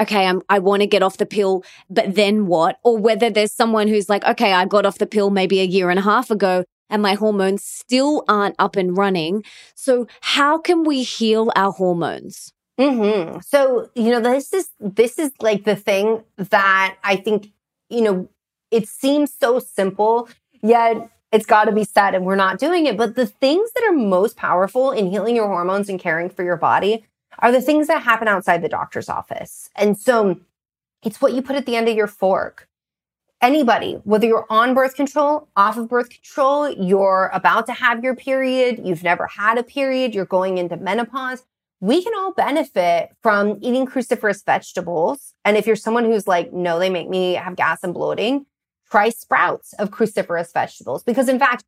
[0.00, 2.78] okay, I'm, I want to get off the pill, but then what?
[2.82, 5.90] Or whether there's someone who's like, okay, I got off the pill maybe a year
[5.90, 9.44] and a half ago and my hormones still aren't up and running.
[9.74, 12.52] So how can we heal our hormones?
[12.78, 13.40] Mm-hmm.
[13.40, 17.48] So, you know, this is, this is like the thing that I think,
[17.88, 18.28] you know,
[18.70, 20.28] it seems so simple
[20.62, 22.96] yet it's got to be said and we're not doing it.
[22.96, 26.56] But the things that are most powerful in healing your hormones and caring for your
[26.56, 27.04] body
[27.40, 29.70] are the things that happen outside the doctor's office.
[29.76, 30.40] And so
[31.02, 32.68] It's what you put at the end of your fork.
[33.40, 38.16] Anybody, whether you're on birth control, off of birth control, you're about to have your
[38.16, 41.44] period, you've never had a period, you're going into menopause,
[41.80, 45.34] we can all benefit from eating cruciferous vegetables.
[45.44, 48.46] And if you're someone who's like, no, they make me have gas and bloating,
[48.90, 51.02] try sprouts of cruciferous vegetables.
[51.02, 51.64] Because in fact,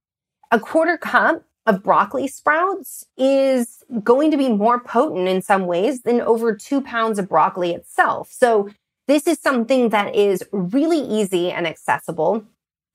[0.51, 6.03] a quarter cup of broccoli sprouts is going to be more potent in some ways
[6.03, 8.31] than over two pounds of broccoli itself.
[8.33, 8.71] So
[9.07, 12.45] this is something that is really easy and accessible.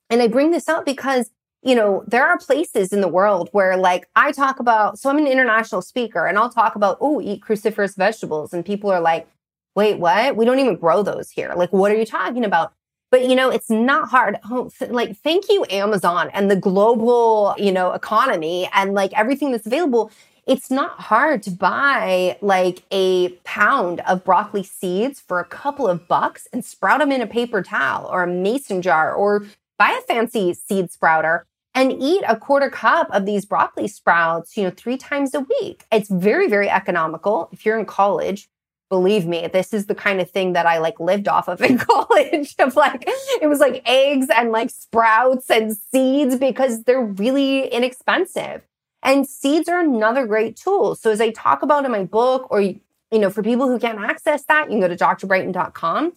[0.10, 1.30] And I bring this up because,
[1.62, 5.18] you know, there are places in the world where like I talk about, so I'm
[5.18, 8.54] an international speaker and I'll talk about, oh, eat cruciferous vegetables.
[8.54, 9.28] And people are like,
[9.76, 10.36] wait, what?
[10.36, 11.54] We don't even grow those here.
[11.56, 12.74] Like, what are you talking about?
[13.16, 14.40] But you know, it's not hard.
[14.52, 19.66] Oh, like, thank you, Amazon and the global, you know, economy and like everything that's
[19.66, 20.12] available.
[20.46, 26.10] It's not hard to buy like a pound of broccoli seeds for a couple of
[26.10, 29.46] bucks and sprout them in a paper towel or a mason jar or
[29.80, 34.64] buy a fancy seed sprouter and eat a quarter cup of these broccoli sprouts, you
[34.64, 35.86] know, three times a week.
[35.90, 37.48] It's very, very economical.
[37.54, 38.50] If you're in college,
[38.90, 41.78] believe me, this is the kind of thing that I like lived off of in
[41.78, 43.04] college of like,
[43.42, 48.62] it was like eggs and like sprouts and seeds because they're really inexpensive.
[49.04, 50.96] And seeds are another great tool.
[50.96, 54.00] So as I talk about in my book, or, you know, for people who can't
[54.00, 56.14] access that, you can go to drbrighten.com.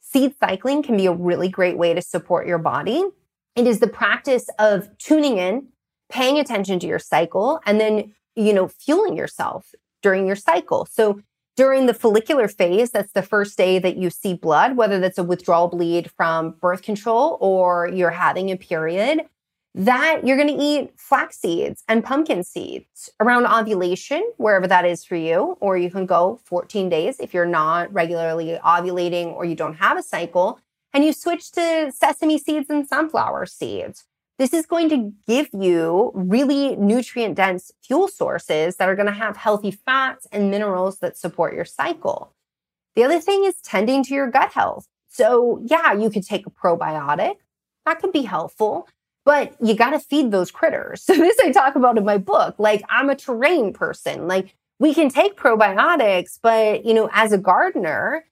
[0.00, 3.04] Seed cycling can be a really great way to support your body.
[3.56, 5.68] It is the practice of tuning in,
[6.08, 10.86] paying attention to your cycle, and then, you know, fueling yourself during your cycle.
[10.90, 11.20] So
[11.56, 15.24] during the follicular phase, that's the first day that you see blood, whether that's a
[15.24, 19.22] withdrawal bleed from birth control or you're having a period,
[19.74, 25.04] that you're going to eat flax seeds and pumpkin seeds around ovulation, wherever that is
[25.04, 25.56] for you.
[25.60, 29.98] Or you can go 14 days if you're not regularly ovulating or you don't have
[29.98, 30.60] a cycle,
[30.92, 34.04] and you switch to sesame seeds and sunflower seeds.
[34.38, 39.12] This is going to give you really nutrient dense fuel sources that are going to
[39.12, 42.32] have healthy fats and minerals that support your cycle.
[42.96, 44.88] The other thing is tending to your gut health.
[45.08, 47.36] So, yeah, you could take a probiotic.
[47.86, 48.88] That could be helpful,
[49.24, 51.02] but you got to feed those critters.
[51.06, 52.56] So, this I talk about in my book.
[52.58, 54.26] Like, I'm a terrain person.
[54.26, 58.24] Like, we can take probiotics, but, you know, as a gardener,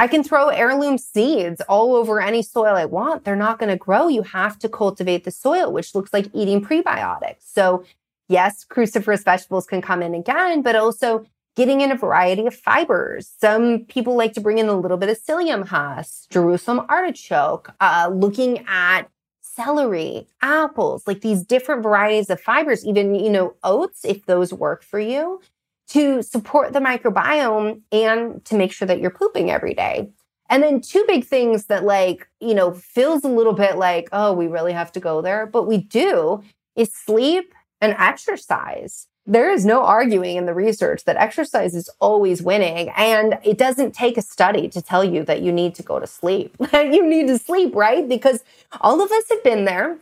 [0.00, 3.24] I can throw heirloom seeds all over any soil I want.
[3.24, 4.08] They're not going to grow.
[4.08, 7.42] You have to cultivate the soil, which looks like eating prebiotics.
[7.42, 7.84] So,
[8.26, 13.30] yes, cruciferous vegetables can come in again, but also getting in a variety of fibers.
[13.42, 18.10] Some people like to bring in a little bit of psyllium husk, Jerusalem artichoke, uh,
[18.10, 19.02] looking at
[19.42, 24.82] celery, apples, like these different varieties of fibers, even, you know, oats, if those work
[24.82, 25.42] for you
[25.90, 30.08] to support the microbiome and to make sure that you're pooping every day.
[30.48, 34.32] And then two big things that like, you know, feels a little bit like, oh,
[34.32, 36.42] we really have to go there, but we do
[36.76, 39.06] is sleep and exercise.
[39.26, 42.88] There is no arguing in the research that exercise is always winning.
[42.96, 46.06] And it doesn't take a study to tell you that you need to go to
[46.06, 46.56] sleep.
[46.72, 48.08] you need to sleep, right?
[48.08, 48.42] Because
[48.80, 49.98] all of us have been there.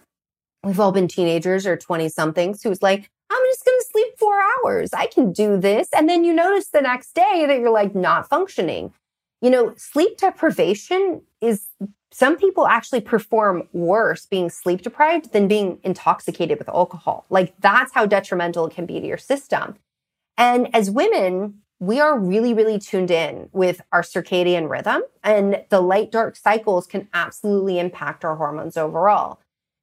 [0.64, 4.40] We've all been teenagers or 20 somethings who's like, I'm just going to sleep four
[4.40, 4.90] hours.
[4.92, 5.88] I can do this.
[5.94, 8.92] And then you notice the next day that you're like not functioning.
[9.40, 11.66] You know, sleep deprivation is
[12.10, 17.26] some people actually perform worse being sleep deprived than being intoxicated with alcohol.
[17.28, 19.76] Like that's how detrimental it can be to your system.
[20.36, 25.80] And as women, we are really, really tuned in with our circadian rhythm, and the
[25.80, 29.38] light dark cycles can absolutely impact our hormones overall.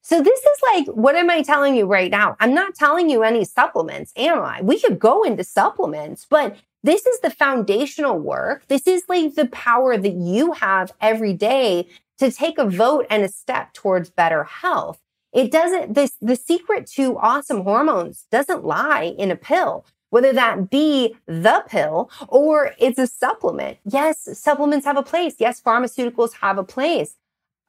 [0.06, 2.36] So this is like, what am I telling you right now?
[2.40, 4.62] I'm not telling you any supplements, am I?
[4.62, 8.68] We could go into supplements, but this is the foundational work.
[8.68, 11.88] This is like the power that you have every day
[12.20, 15.02] to take a vote and a step towards better health.
[15.34, 20.70] It doesn't, this, the secret to awesome hormones doesn't lie in a pill whether that
[20.70, 23.78] be the pill or it's a supplement.
[23.84, 25.36] Yes, supplements have a place.
[25.40, 27.18] Yes, pharmaceuticals have a place.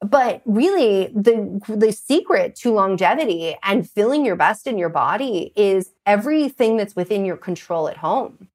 [0.01, 5.91] But really, the, the secret to longevity and feeling your best in your body is
[6.05, 8.49] everything that's within your control at home.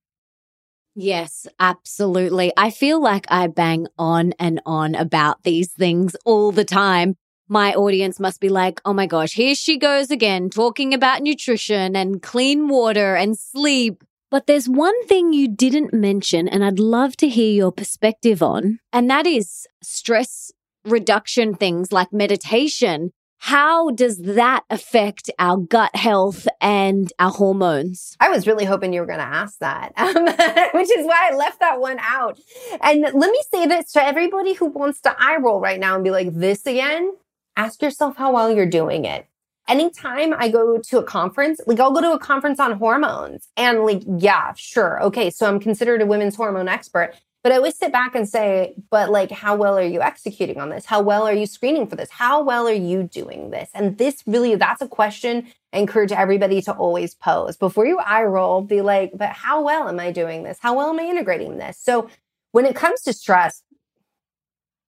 [0.94, 2.52] Yes, absolutely.
[2.56, 7.16] I feel like I bang on and on about these things all the time.
[7.48, 11.96] My audience must be like, oh my gosh, here she goes again, talking about nutrition
[11.96, 14.04] and clean water and sleep.
[14.30, 18.78] But there's one thing you didn't mention, and I'd love to hear your perspective on,
[18.90, 20.50] and that is stress
[20.84, 23.12] reduction things like meditation.
[23.44, 28.16] how does that affect our gut health and our hormones?
[28.20, 30.24] I was really hoping you were going to ask that, um,
[30.74, 32.38] which is why I left that one out.
[32.80, 36.04] And let me say this to everybody who wants to eye roll right now and
[36.04, 37.14] be like, this again,
[37.56, 39.26] ask yourself how well you're doing it.
[39.68, 43.84] Anytime I go to a conference, like I'll go to a conference on hormones and
[43.84, 45.02] like, yeah, sure.
[45.02, 45.30] Okay.
[45.30, 47.14] So I'm considered a women's hormone expert.
[47.42, 50.70] But I always sit back and say, but like, how well are you executing on
[50.70, 50.84] this?
[50.84, 52.10] How well are you screening for this?
[52.10, 53.68] How well are you doing this?
[53.74, 57.56] And this really, that's a question I encourage everybody to always pose.
[57.56, 60.58] Before you eye roll, be like, but how well am I doing this?
[60.60, 61.78] How well am I integrating this?
[61.78, 62.08] So
[62.52, 63.62] when it comes to stress,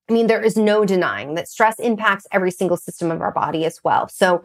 [0.08, 3.64] I mean, there is no denying that stress impacts every single system of our body
[3.64, 4.06] as well.
[4.08, 4.44] So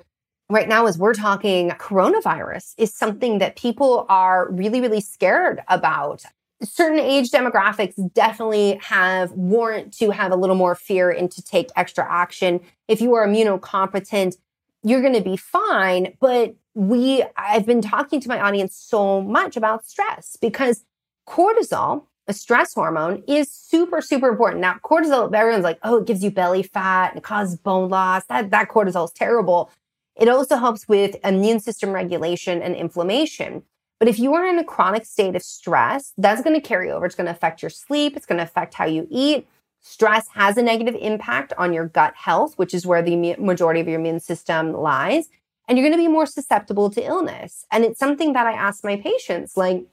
[0.49, 6.23] right now, as we're talking, coronavirus is something that people are really, really scared about
[6.63, 11.69] certain age demographics definitely have warrant to have a little more fear and to take
[11.75, 12.59] extra action.
[12.87, 14.35] If you are immunocompetent,
[14.83, 16.15] you're going to be fine.
[16.19, 20.85] But we, I've been talking to my audience so much about stress because
[21.27, 24.61] cortisol, a stress hormone, is super, super important.
[24.61, 28.25] Now, cortisol, everyone's like, oh, it gives you belly fat and it causes bone loss.
[28.25, 29.71] That, that cortisol is terrible.
[30.15, 33.63] It also helps with immune system regulation and inflammation.
[33.99, 37.05] But if you are in a chronic state of stress, that's going to carry over.
[37.05, 38.15] It's going to affect your sleep.
[38.15, 39.45] It's going to affect how you eat.
[39.81, 43.87] Stress has a negative impact on your gut health, which is where the majority of
[43.87, 45.29] your immune system lies.
[45.67, 47.65] And you're going to be more susceptible to illness.
[47.71, 49.85] And it's something that I ask my patients like,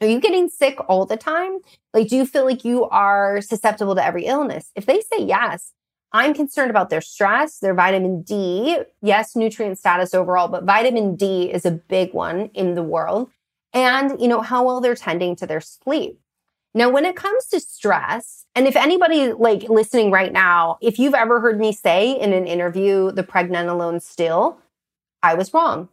[0.00, 1.58] are you getting sick all the time?
[1.92, 4.70] Like, do you feel like you are susceptible to every illness?
[4.74, 5.72] If they say yes,
[6.12, 8.78] I'm concerned about their stress, their vitamin D.
[9.02, 13.30] Yes, nutrient status overall, but vitamin D is a big one in the world
[13.72, 16.18] and, you know, how well they're tending to their sleep.
[16.72, 21.14] Now, when it comes to stress, and if anybody like listening right now, if you've
[21.14, 24.58] ever heard me say in an interview, the pregnenolone steal,
[25.22, 25.88] I was wrong.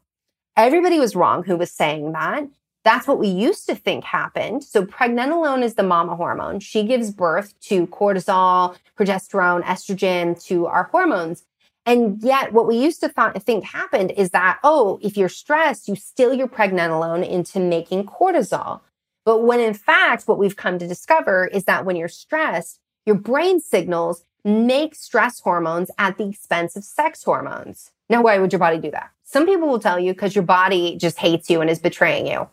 [0.56, 2.48] Everybody was wrong who was saying that.
[2.84, 4.64] That's what we used to think happened.
[4.64, 6.60] So pregnenolone is the mama hormone.
[6.60, 11.44] She gives birth to cortisol, progesterone, estrogen, to our hormones.
[11.88, 15.88] And yet, what we used to th- think happened is that, oh, if you're stressed,
[15.88, 18.82] you steal your pregnenolone into making cortisol.
[19.24, 23.16] But when in fact, what we've come to discover is that when you're stressed, your
[23.16, 27.92] brain signals make stress hormones at the expense of sex hormones.
[28.10, 29.12] Now, why would your body do that?
[29.24, 32.50] Some people will tell you because your body just hates you and is betraying you.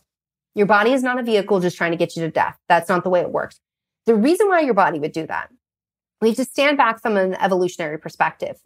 [0.54, 2.56] Your body is not a vehicle just trying to get you to death.
[2.68, 3.58] That's not the way it works.
[4.06, 5.50] The reason why your body would do that,
[6.20, 8.60] we have to stand back from an evolutionary perspective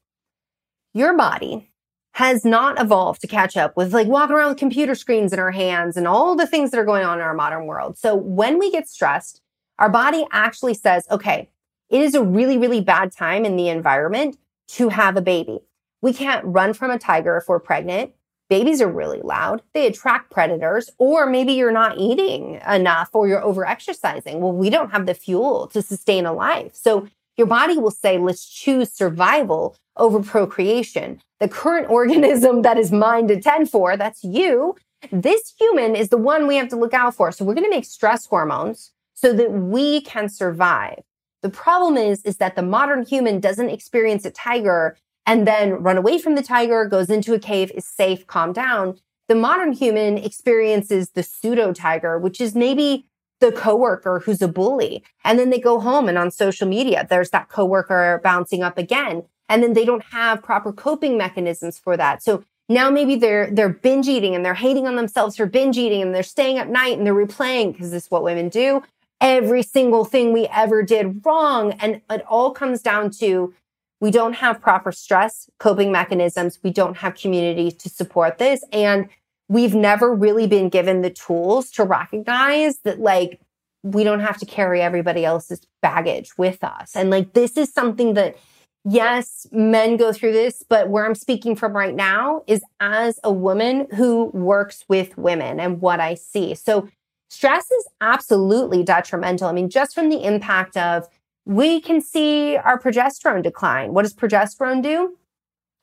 [0.94, 1.70] your body
[2.12, 5.52] has not evolved to catch up with like walking around with computer screens in our
[5.52, 7.96] hands and all the things that are going on in our modern world.
[7.96, 9.40] So when we get stressed,
[9.78, 11.48] our body actually says, okay,
[11.88, 14.36] it is a really, really bad time in the environment
[14.68, 15.60] to have a baby.
[16.02, 18.12] We can't run from a tiger if we're pregnant.
[18.50, 19.62] Babies are really loud.
[19.74, 24.40] They attract predators, or maybe you're not eating enough or you're over exercising.
[24.40, 26.74] Well, we don't have the fuel to sustain a life.
[26.74, 31.20] So your body will say, let's choose survival over procreation.
[31.40, 34.76] The current organism that is mine to tend for, that's you.
[35.12, 37.30] This human is the one we have to look out for.
[37.30, 41.02] So we're going to make stress hormones so that we can survive.
[41.42, 45.96] The problem is, is that the modern human doesn't experience a tiger and then run
[45.96, 48.98] away from the tiger, goes into a cave, is safe, calm down.
[49.28, 53.06] The modern human experiences the pseudo tiger, which is maybe
[53.40, 55.04] the coworker who's a bully.
[55.24, 59.24] And then they go home and on social media, there's that coworker bouncing up again.
[59.48, 62.22] And then they don't have proper coping mechanisms for that.
[62.22, 66.02] So now maybe they're they're binge eating and they're hating on themselves for binge eating
[66.02, 68.82] and they're staying up night and they're replaying because this is what women do.
[69.20, 71.72] Every single thing we ever did wrong.
[71.80, 73.54] And it all comes down to
[74.00, 76.58] we don't have proper stress coping mechanisms.
[76.62, 78.62] We don't have community to support this.
[78.70, 79.08] And
[79.48, 83.40] we've never really been given the tools to recognize that like
[83.82, 86.94] we don't have to carry everybody else's baggage with us.
[86.94, 88.36] And like this is something that
[88.84, 93.32] yes, men go through this, but where I'm speaking from right now is as a
[93.32, 96.54] woman who works with women and what I see.
[96.54, 96.88] So
[97.30, 99.48] stress is absolutely detrimental.
[99.48, 101.06] I mean, just from the impact of
[101.44, 103.94] we can see our progesterone decline.
[103.94, 105.16] What does progesterone do?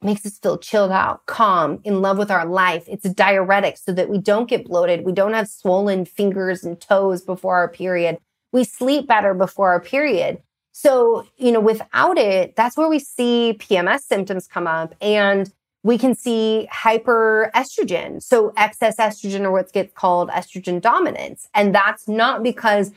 [0.05, 2.85] makes us feel chilled out, calm, in love with our life.
[2.87, 5.03] It's a diuretic so that we don't get bloated.
[5.03, 8.19] We don't have swollen fingers and toes before our period.
[8.51, 10.41] We sleep better before our period.
[10.77, 15.49] So, you know, without it, that's where we see PMS symptoms come up and
[15.83, 18.21] we can see hyperestrogen.
[18.21, 21.47] So excess estrogen or what gets called estrogen dominance.
[21.53, 22.91] And that's not because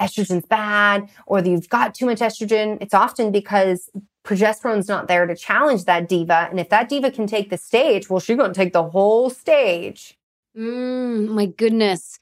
[0.00, 2.78] estrogen's bad or that you've got too much estrogen.
[2.80, 3.90] It's often because
[4.24, 6.46] progesterone's not there to challenge that diva.
[6.48, 9.28] And if that diva can take the stage, well, she's going to take the whole
[9.28, 10.16] stage.
[10.56, 12.20] Mm, my goodness.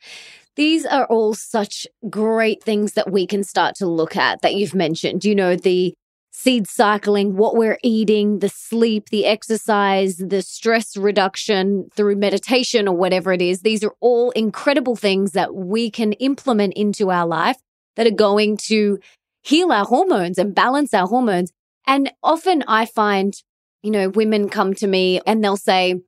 [0.56, 4.74] These are all such great things that we can start to look at that you've
[4.74, 5.24] mentioned.
[5.24, 5.94] You know, the
[6.30, 12.96] seed cycling, what we're eating, the sleep, the exercise, the stress reduction through meditation or
[12.96, 13.60] whatever it is.
[13.60, 17.58] These are all incredible things that we can implement into our life
[17.96, 18.98] that are going to
[19.42, 21.52] heal our hormones and balance our hormones.
[21.86, 23.34] And often I find,
[23.82, 26.00] you know, women come to me and they'll say,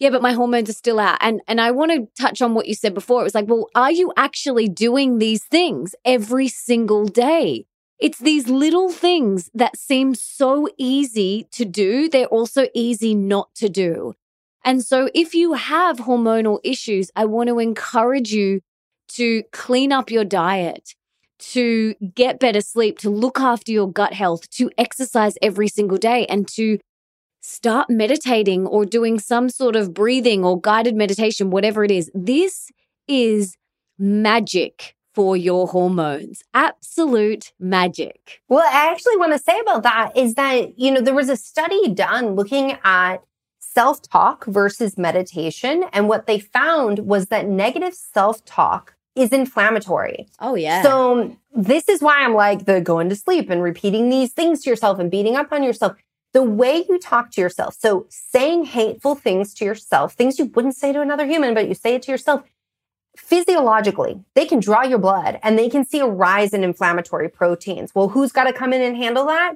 [0.00, 1.18] yeah, but my hormones are still out.
[1.20, 3.20] And and I want to touch on what you said before.
[3.20, 7.66] It was like, well, are you actually doing these things every single day?
[8.00, 12.08] It's these little things that seem so easy to do.
[12.08, 14.14] They're also easy not to do.
[14.64, 18.62] And so if you have hormonal issues, I want to encourage you
[19.16, 20.94] to clean up your diet,
[21.40, 26.24] to get better sleep, to look after your gut health, to exercise every single day
[26.26, 26.78] and to
[27.40, 32.10] start meditating or doing some sort of breathing or guided meditation, whatever it is.
[32.14, 32.70] This
[33.08, 33.56] is
[33.98, 36.42] magic for your hormones.
[36.54, 38.40] Absolute magic.
[38.48, 41.36] Well, I actually want to say about that is that, you know, there was a
[41.36, 43.18] study done looking at
[43.58, 45.84] self talk versus meditation.
[45.92, 50.28] And what they found was that negative self talk is inflammatory.
[50.38, 50.82] Oh, yeah.
[50.82, 54.70] So, this is why I'm like the going to sleep and repeating these things to
[54.70, 55.96] yourself and beating up on yourself.
[56.32, 60.76] The way you talk to yourself, so saying hateful things to yourself, things you wouldn't
[60.76, 62.42] say to another human, but you say it to yourself,
[63.16, 67.94] physiologically, they can draw your blood and they can see a rise in inflammatory proteins.
[67.94, 69.54] Well, who's got to come in and handle that?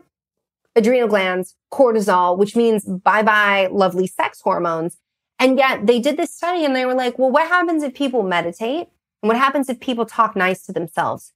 [0.75, 4.99] Adrenal glands, cortisol, which means bye bye lovely sex hormones.
[5.39, 8.23] And yet they did this study and they were like, well, what happens if people
[8.25, 8.89] meditate?
[9.23, 11.33] And what happens if people talk nice to themselves?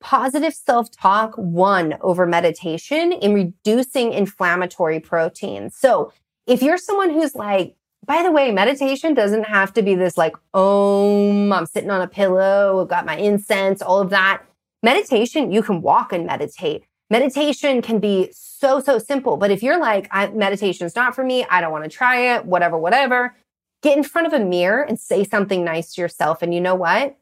[0.00, 5.76] Positive self talk won over meditation in reducing inflammatory proteins.
[5.76, 6.12] So
[6.46, 7.74] if you're someone who's like,
[8.06, 12.06] by the way, meditation doesn't have to be this like, oh, I'm sitting on a
[12.06, 14.42] pillow, I've got my incense, all of that.
[14.82, 16.84] Meditation, you can walk and meditate.
[17.10, 19.36] Meditation can be so, so simple.
[19.36, 22.44] But if you're like, meditation is not for me, I don't want to try it,
[22.44, 23.34] whatever, whatever,
[23.82, 26.42] get in front of a mirror and say something nice to yourself.
[26.42, 27.16] And you know what?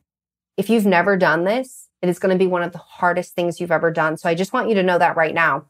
[0.57, 3.61] If you've never done this, it is going to be one of the hardest things
[3.61, 4.17] you've ever done.
[4.17, 5.65] So I just want you to know that right now.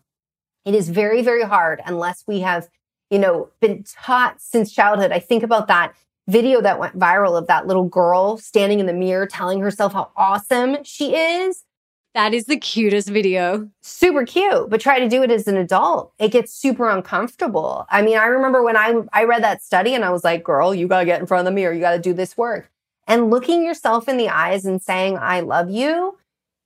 [0.65, 2.69] It is very, very hard unless we have
[3.11, 5.13] you know, been taught since childhood.
[5.13, 5.95] I think about that
[6.27, 10.11] video that went viral of that little girl standing in the mirror telling herself how
[10.17, 11.63] awesome she is.
[12.15, 13.69] That is the cutest video.
[13.83, 16.13] Super cute, but try to do it as an adult.
[16.19, 17.87] It gets super uncomfortable.
[17.91, 20.75] I mean, I remember when I I read that study and I was like, "Girl,
[20.75, 21.73] you got to get in front of the mirror.
[21.73, 22.71] You got to do this work."
[23.09, 26.17] And looking yourself in the eyes and saying, "I love you."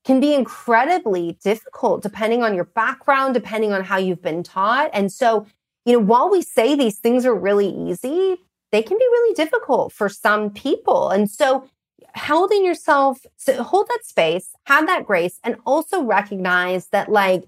[0.09, 4.89] Can be incredibly difficult depending on your background, depending on how you've been taught.
[4.95, 5.47] And so
[5.85, 8.39] you know, while we say these things are really easy,
[8.73, 11.11] they can be really difficult for some people.
[11.11, 11.69] And so
[12.17, 17.45] holding yourself, so hold that space, have that grace, and also recognize that like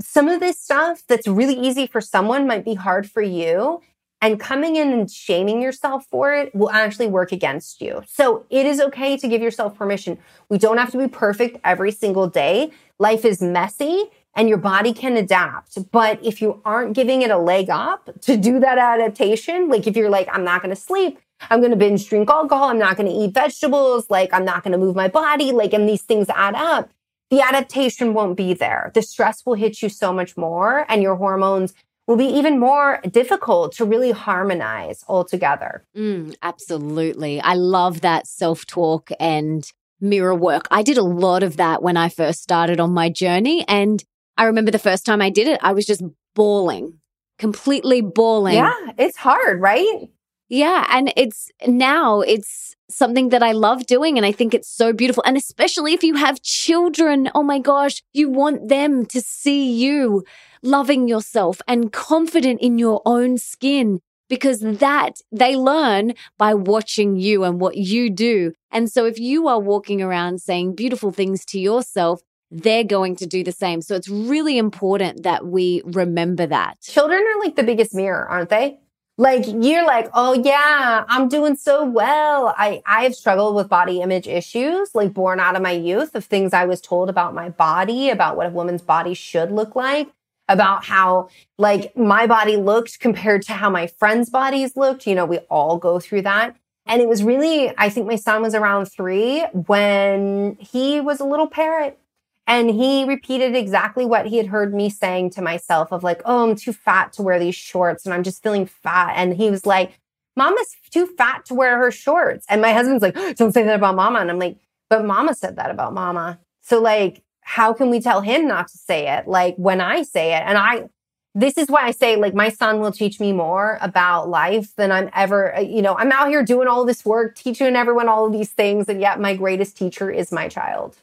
[0.00, 3.80] some of this stuff that's really easy for someone might be hard for you.
[4.22, 8.02] And coming in and shaming yourself for it will actually work against you.
[8.06, 10.16] So it is okay to give yourself permission.
[10.48, 12.70] We don't have to be perfect every single day.
[13.00, 14.04] Life is messy
[14.36, 15.90] and your body can adapt.
[15.90, 19.96] But if you aren't giving it a leg up to do that adaptation, like if
[19.96, 21.18] you're like, I'm not going to sleep,
[21.50, 24.62] I'm going to binge drink alcohol, I'm not going to eat vegetables, like I'm not
[24.62, 26.90] going to move my body, like, and these things add up,
[27.30, 28.92] the adaptation won't be there.
[28.94, 31.74] The stress will hit you so much more and your hormones
[32.06, 35.84] will be even more difficult to really harmonize altogether.
[35.96, 37.40] Mm, absolutely.
[37.40, 40.66] I love that self talk and mirror work.
[40.70, 43.64] I did a lot of that when I first started on my journey.
[43.68, 44.02] And
[44.36, 46.02] I remember the first time I did it, I was just
[46.34, 46.98] bawling,
[47.38, 48.54] completely bawling.
[48.54, 50.08] Yeah, it's hard, right?
[50.48, 50.86] Yeah.
[50.90, 54.18] And it's now it's something that I love doing.
[54.18, 55.22] And I think it's so beautiful.
[55.24, 60.24] And especially if you have children, oh my gosh, you want them to see you
[60.62, 64.78] loving yourself and confident in your own skin because mm.
[64.78, 68.52] that they learn by watching you and what you do.
[68.70, 73.26] And so if you are walking around saying beautiful things to yourself, they're going to
[73.26, 73.80] do the same.
[73.80, 76.80] So it's really important that we remember that.
[76.82, 78.78] Children are like the biggest mirror, aren't they?
[79.18, 82.54] Like you're like, oh yeah, I'm doing so well.
[82.56, 86.24] I I have struggled with body image issues, like born out of my youth of
[86.24, 90.08] things I was told about my body, about what a woman's body should look like,
[90.52, 91.28] about how
[91.58, 95.06] like my body looked compared to how my friends' bodies looked.
[95.06, 96.56] You know, we all go through that.
[96.86, 101.24] And it was really, I think my son was around three when he was a
[101.24, 101.98] little parrot
[102.46, 106.50] And he repeated exactly what he had heard me saying to myself of like, oh,
[106.50, 109.14] I'm too fat to wear these shorts and I'm just feeling fat.
[109.16, 110.00] And he was like,
[110.36, 112.44] Mama's too fat to wear her shorts.
[112.48, 114.18] And my husband's like, don't say that about Mama.
[114.18, 114.56] And I'm like,
[114.90, 116.40] but Mama said that about Mama.
[116.62, 119.28] So like, how can we tell him not to say it?
[119.28, 120.88] Like when I say it, and I,
[121.34, 124.92] this is why I say, like, my son will teach me more about life than
[124.92, 128.26] I'm ever, uh, you know, I'm out here doing all this work, teaching everyone all
[128.26, 128.88] of these things.
[128.88, 130.96] And yet my greatest teacher is my child.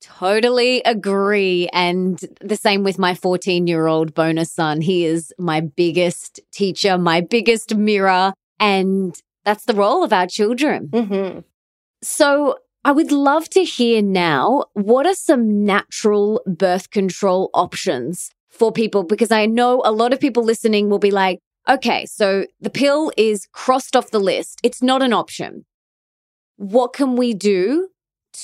[0.00, 1.68] Totally agree.
[1.72, 4.80] And the same with my 14 year old bonus son.
[4.80, 8.32] He is my biggest teacher, my biggest mirror.
[8.58, 10.88] And that's the role of our children.
[10.88, 11.40] Mm-hmm.
[12.02, 18.70] So I would love to hear now what are some natural birth control options for
[18.70, 19.02] people?
[19.02, 23.10] Because I know a lot of people listening will be like, okay, so the pill
[23.16, 24.60] is crossed off the list.
[24.62, 25.64] It's not an option.
[26.58, 27.88] What can we do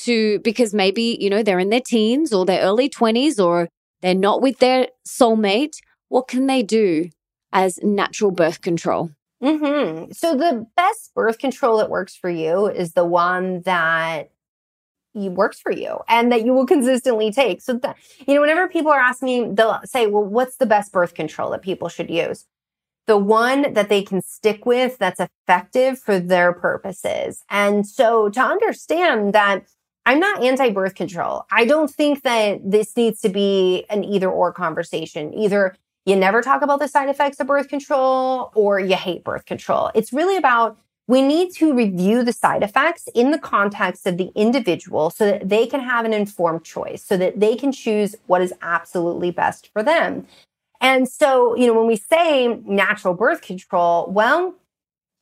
[0.07, 3.68] to, because maybe, you know, they're in their teens or their early 20s or
[4.01, 5.76] they're not with their soulmate.
[6.09, 7.11] What can they do
[7.53, 9.12] as natural birth control?
[9.43, 10.12] Mm-hmm.
[10.12, 14.30] So the best birth control that works for you is the one that
[15.14, 17.61] works for you and that you will consistently take.
[17.61, 20.93] So that, you know, whenever people are asking me, they'll say, well, what's the best
[20.93, 22.47] birth control that people should use?
[23.07, 27.43] The one that they can stick with that's effective for their purposes.
[27.51, 29.66] And so to understand that
[30.05, 31.45] I'm not anti birth control.
[31.51, 35.32] I don't think that this needs to be an either or conversation.
[35.34, 39.47] Either you never talk about the side effects of birth control or you hate birth
[39.47, 39.91] control.
[39.95, 40.79] It's really about
[41.09, 45.49] we need to review the side effects in the context of the individual so that
[45.49, 49.71] they can have an informed choice, so that they can choose what is absolutely best
[49.73, 50.27] for them.
[50.81, 54.55] And so, you know, when we say natural birth control, well,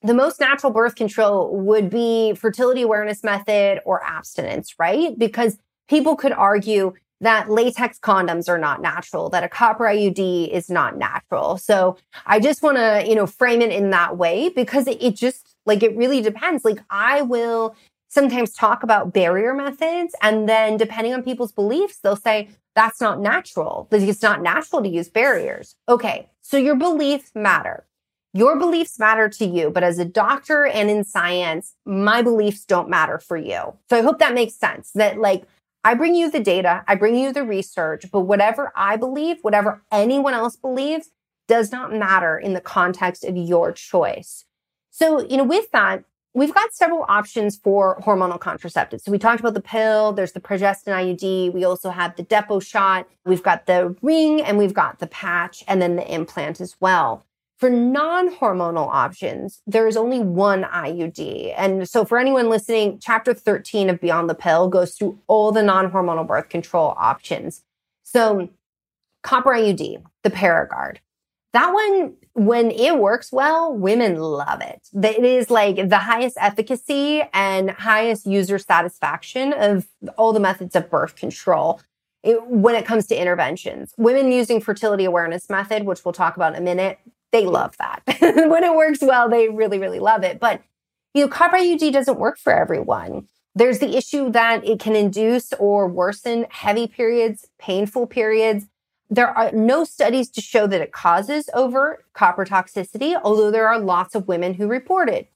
[0.02, 5.18] the most natural birth control would be fertility awareness method or abstinence, right?
[5.18, 5.58] Because
[5.88, 10.96] people could argue that latex condoms are not natural, that a copper IUD is not
[10.96, 11.58] natural.
[11.58, 11.96] So
[12.26, 15.54] I just want to, you know, frame it in that way because it, it just
[15.66, 16.64] like it really depends.
[16.64, 17.76] Like I will
[18.08, 23.20] sometimes talk about barrier methods and then depending on people's beliefs, they'll say that's not
[23.20, 23.88] natural.
[23.90, 25.76] It's not natural to use barriers.
[25.88, 26.28] Okay.
[26.40, 27.84] So your beliefs matter.
[28.32, 32.88] Your beliefs matter to you, but as a doctor and in science, my beliefs don't
[32.88, 33.74] matter for you.
[33.88, 35.44] So I hope that makes sense that like
[35.82, 39.82] I bring you the data, I bring you the research, but whatever I believe, whatever
[39.90, 41.10] anyone else believes
[41.48, 44.44] does not matter in the context of your choice.
[44.90, 46.04] So, you know, with that,
[46.34, 49.02] we've got several options for hormonal contraceptives.
[49.02, 52.62] So we talked about the pill, there's the progestin IUD, we also have the Depo
[52.62, 56.76] shot, we've got the ring, and we've got the patch, and then the implant as
[56.78, 57.24] well.
[57.60, 61.52] For non hormonal options, there is only one IUD.
[61.58, 65.62] And so, for anyone listening, chapter 13 of Beyond the Pill goes through all the
[65.62, 67.62] non hormonal birth control options.
[68.02, 68.48] So,
[69.22, 70.96] copper IUD, the Paragard,
[71.52, 74.88] that one, when it works well, women love it.
[74.94, 79.86] It is like the highest efficacy and highest user satisfaction of
[80.16, 81.82] all the methods of birth control.
[82.22, 86.54] It, when it comes to interventions, women using fertility awareness method, which we'll talk about
[86.54, 86.98] in a minute,
[87.32, 88.02] they love that.
[88.20, 90.40] when it works well, they really, really love it.
[90.40, 90.62] But
[91.14, 93.26] you know, copper IUD doesn't work for everyone.
[93.54, 98.66] There's the issue that it can induce or worsen heavy periods, painful periods,
[99.10, 103.78] there are no studies to show that it causes overt copper toxicity, although there are
[103.78, 105.30] lots of women who report it.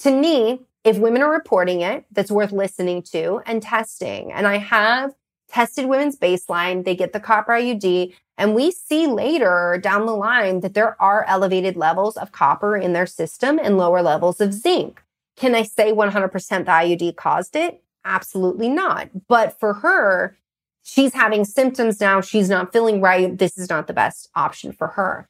[0.00, 4.32] To me, if women are reporting it, that's worth listening to and testing.
[4.32, 5.14] And I have
[5.48, 6.84] tested women's baseline.
[6.84, 11.26] They get the copper IUD and we see later down the line that there are
[11.28, 15.02] elevated levels of copper in their system and lower levels of zinc.
[15.36, 17.82] Can I say 100% the IUD caused it?
[18.02, 19.10] Absolutely not.
[19.28, 20.38] But for her,
[20.82, 22.22] she's having symptoms now.
[22.22, 23.36] She's not feeling right.
[23.36, 25.28] This is not the best option for her.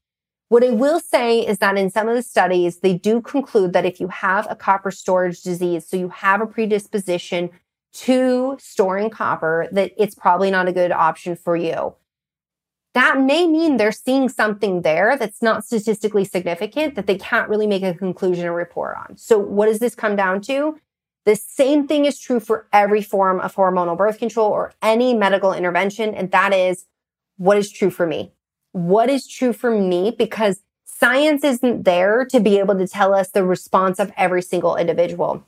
[0.49, 3.85] What I will say is that in some of the studies, they do conclude that
[3.85, 7.51] if you have a copper storage disease, so you have a predisposition
[7.93, 11.95] to storing copper, that it's probably not a good option for you.
[12.95, 17.69] That may mean they're seeing something there that's not statistically significant that they can't really
[17.69, 19.17] make a conclusion or report on.
[19.17, 20.79] So, what does this come down to?
[21.25, 25.53] The same thing is true for every form of hormonal birth control or any medical
[25.53, 26.15] intervention.
[26.15, 26.87] And that is
[27.37, 28.33] what is true for me.
[28.73, 30.11] What is true for me?
[30.11, 34.77] Because science isn't there to be able to tell us the response of every single
[34.77, 35.47] individual.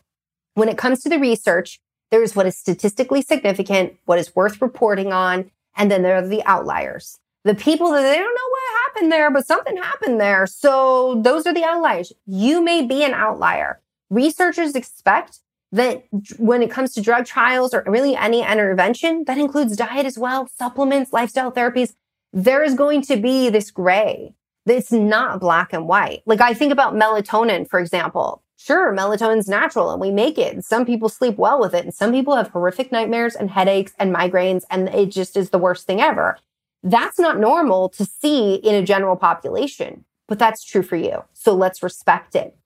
[0.54, 1.80] When it comes to the research,
[2.10, 6.44] there's what is statistically significant, what is worth reporting on, and then there are the
[6.44, 7.18] outliers.
[7.44, 10.46] The people that they don't know what happened there, but something happened there.
[10.46, 12.12] So those are the outliers.
[12.26, 13.80] You may be an outlier.
[14.10, 15.40] Researchers expect
[15.72, 16.04] that
[16.38, 20.48] when it comes to drug trials or really any intervention, that includes diet as well,
[20.54, 21.94] supplements, lifestyle therapies,
[22.32, 24.34] there is going to be this gray.
[24.66, 26.22] It's not black and white.
[26.26, 28.42] Like I think about melatonin, for example.
[28.56, 30.64] Sure, melatonin's natural and we make it.
[30.64, 31.84] Some people sleep well with it.
[31.84, 34.62] And some people have horrific nightmares and headaches and migraines.
[34.70, 36.38] And it just is the worst thing ever.
[36.82, 41.22] That's not normal to see in a general population, but that's true for you.
[41.32, 42.56] So let's respect it.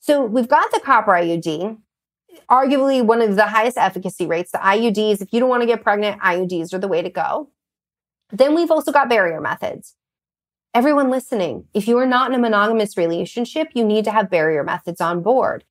[0.00, 1.78] So we've got the copper IUD,
[2.50, 4.52] arguably one of the highest efficacy rates.
[4.52, 7.50] The IUDs, if you don't want to get pregnant, IUDs are the way to go.
[8.30, 9.94] Then we've also got barrier methods.
[10.74, 14.64] Everyone listening, if you are not in a monogamous relationship, you need to have barrier
[14.64, 15.64] methods on board.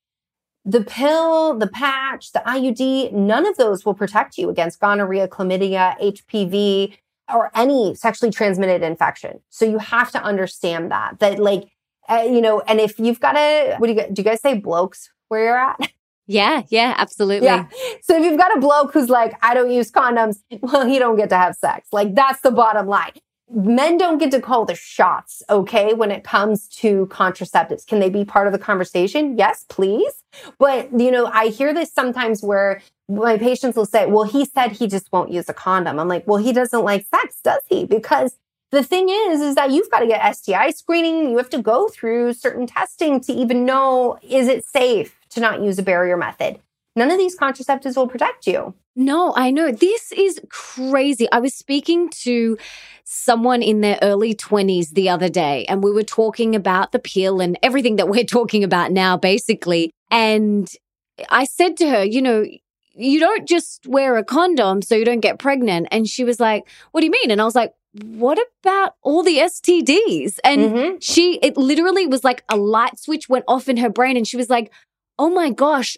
[0.66, 6.00] The pill, the patch, the IUD, none of those will protect you against gonorrhea, chlamydia,
[6.00, 6.96] HPV,
[7.32, 9.40] or any sexually transmitted infection.
[9.50, 11.66] So you have to understand that, that like,
[12.10, 14.58] uh, you know, and if you've got a, what do you, do you guys say
[14.58, 15.80] blokes where you're at?
[16.26, 17.48] Yeah, yeah, absolutely.
[17.48, 17.68] Yeah.
[18.02, 21.18] So if you've got a bloke who's like, I don't use condoms, well, he don't
[21.18, 21.90] get to have sex.
[21.92, 23.12] Like that's the bottom line.
[23.52, 27.86] Men don't get to call the shots, okay, when it comes to contraceptives.
[27.86, 29.38] Can they be part of the conversation?
[29.38, 30.14] Yes, please.
[30.58, 32.82] But, you know, I hear this sometimes where
[33.14, 36.00] my patients will say, well, he said he just won't use a condom.
[36.00, 37.86] I'm like, well, he doesn't like sex, does he?
[37.86, 38.38] Because
[38.72, 41.30] the thing is, is that you've got to get STI screening.
[41.30, 45.62] You have to go through certain testing to even know, is it safe to not
[45.62, 46.60] use a barrier method?
[46.96, 48.74] None of these contraceptives will protect you.
[48.96, 49.72] No, I know.
[49.72, 51.28] This is crazy.
[51.32, 52.58] I was speaking to
[53.04, 57.42] someone in their early 20s the other day, and we were talking about the pill
[57.42, 59.92] and everything that we're talking about now, basically.
[60.12, 60.72] And
[61.30, 62.46] I said to her, you know,
[62.96, 65.88] you don't just wear a condom so you don't get pregnant.
[65.92, 67.32] And she was like, What do you mean?
[67.32, 70.40] And I was like, what about all the STDs?
[70.44, 70.96] And mm-hmm.
[71.00, 74.18] she, it literally was like a light switch went off in her brain.
[74.18, 74.72] And she was like,
[75.20, 75.96] oh my gosh,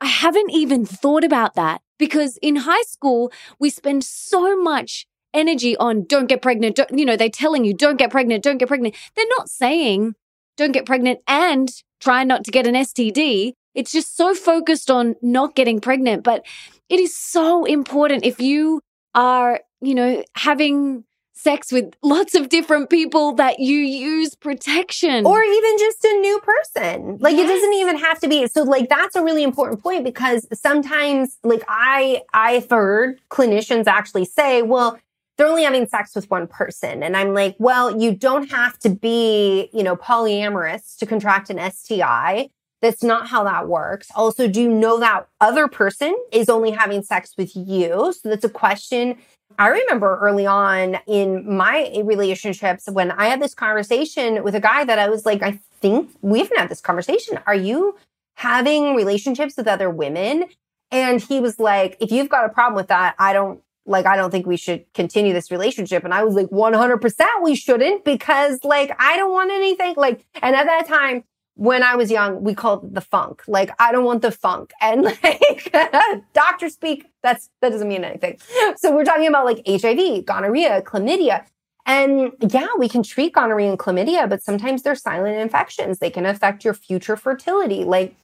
[0.00, 1.82] I haven't even thought about that.
[1.98, 6.76] Because in high school, we spend so much energy on don't get pregnant.
[6.76, 8.94] Don't, you know, they're telling you don't get pregnant, don't get pregnant.
[9.14, 10.14] They're not saying
[10.56, 11.70] don't get pregnant and
[12.00, 13.52] try not to get an STD.
[13.74, 16.22] It's just so focused on not getting pregnant.
[16.22, 16.44] But
[16.88, 18.80] it is so important if you
[19.14, 21.04] are, you know, having
[21.44, 25.26] sex with lots of different people that you use protection.
[25.26, 27.18] Or even just a new person.
[27.20, 27.44] Like yes.
[27.44, 28.46] it doesn't even have to be.
[28.46, 34.24] So like that's a really important point because sometimes like I I've heard clinicians actually
[34.24, 34.98] say, well,
[35.36, 37.02] they're only having sex with one person.
[37.02, 41.58] And I'm like, well, you don't have to be, you know, polyamorous to contract an
[41.70, 42.48] STI.
[42.84, 44.08] That's not how that works.
[44.14, 48.12] Also, do you know that other person is only having sex with you?
[48.12, 49.16] So that's a question
[49.58, 54.84] I remember early on in my relationships when I had this conversation with a guy
[54.84, 57.38] that I was like, I think we haven't had this conversation.
[57.46, 57.96] Are you
[58.36, 60.46] having relationships with other women?
[60.90, 64.16] And he was like, if you've got a problem with that, I don't like, I
[64.16, 66.04] don't think we should continue this relationship.
[66.04, 70.56] And I was like, 100% we shouldn't because like, I don't want anything like, and
[70.56, 71.24] at that time,
[71.56, 73.42] when I was young, we called it the funk.
[73.46, 74.72] Like, I don't want the funk.
[74.80, 75.72] And like,
[76.32, 78.38] doctor speak, that's, that doesn't mean anything.
[78.76, 81.46] So we're talking about like HIV, gonorrhea, chlamydia.
[81.86, 85.98] And yeah, we can treat gonorrhea and chlamydia, but sometimes they're silent infections.
[85.98, 87.84] They can affect your future fertility.
[87.84, 88.16] Like,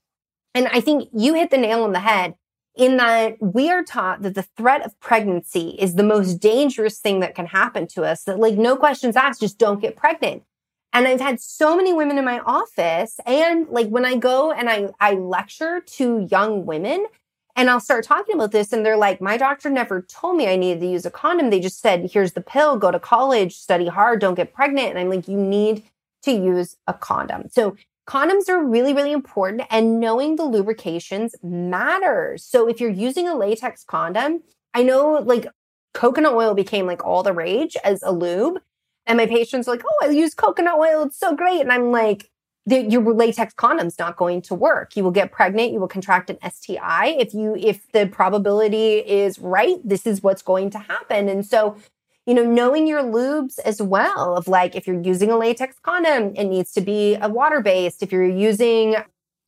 [0.55, 2.35] and I think you hit the nail on the head
[2.76, 7.20] in that we are taught that the threat of pregnancy is the most dangerous thing
[7.20, 8.24] that can happen to us.
[8.24, 10.43] That like, no questions asked, just don't get pregnant.
[10.93, 14.68] And I've had so many women in my office and like when I go and
[14.68, 17.07] I, I lecture to young women
[17.57, 20.57] and I'll start talking about this and they're like, my doctor never told me I
[20.57, 21.51] needed to use a condom.
[21.51, 24.91] They just said, here's the pill, go to college, study hard, don't get pregnant.
[24.91, 25.84] And I'm like, you need
[26.22, 27.49] to use a condom.
[27.51, 27.76] So
[28.09, 32.45] condoms are really, really important and knowing the lubrications matters.
[32.45, 34.43] So if you're using a latex condom,
[34.74, 35.47] I know like
[35.95, 38.61] coconut oil became like all the rage as a lube.
[39.07, 41.05] And my patients are like, oh, I use coconut oil.
[41.05, 41.61] It's so great.
[41.61, 42.30] And I'm like,
[42.66, 44.96] your latex condom's not going to work.
[44.96, 45.72] You will get pregnant.
[45.72, 47.16] You will contract an STI.
[47.18, 51.28] If you, if the probability is right, this is what's going to happen.
[51.28, 51.76] And so,
[52.26, 56.34] you know, knowing your lubes as well of like, if you're using a latex condom,
[56.36, 58.03] it needs to be a water based.
[58.03, 58.96] If you're using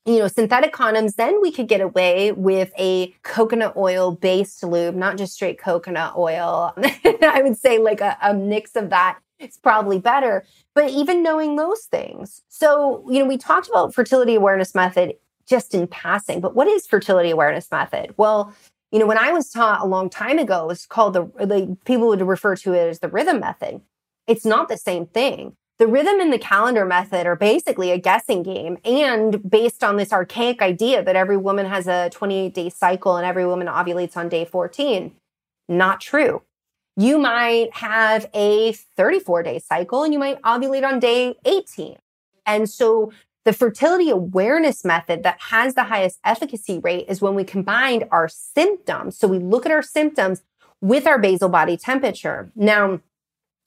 [0.04, 4.96] you know, synthetic condoms, then we could get away with a coconut oil based lube,
[4.96, 6.74] not just straight coconut oil.
[7.22, 10.44] I would say like a, a mix of that it's probably better.
[10.74, 12.42] But even knowing those things.
[12.48, 15.14] So, you know, we talked about fertility awareness method
[15.46, 18.14] just in passing, but what is fertility awareness method?
[18.16, 18.54] Well,
[18.92, 21.76] you know, when I was taught a long time ago, it was called the, the
[21.84, 23.80] people would refer to it as the rhythm method.
[24.26, 25.56] It's not the same thing.
[25.78, 30.12] the rhythm and the calendar method are basically a guessing game and based on this
[30.12, 34.28] archaic idea that every woman has a 28 day cycle and every woman ovulates on
[34.28, 35.12] day 14.
[35.68, 36.42] Not true.
[36.96, 41.96] You might have a 34 day cycle and you might ovulate on day 18.
[42.44, 43.12] And so
[43.44, 48.28] the fertility awareness method that has the highest efficacy rate is when we combined our
[48.28, 49.16] symptoms.
[49.16, 50.42] So we look at our symptoms
[50.80, 52.50] with our basal body temperature.
[52.54, 53.00] Now,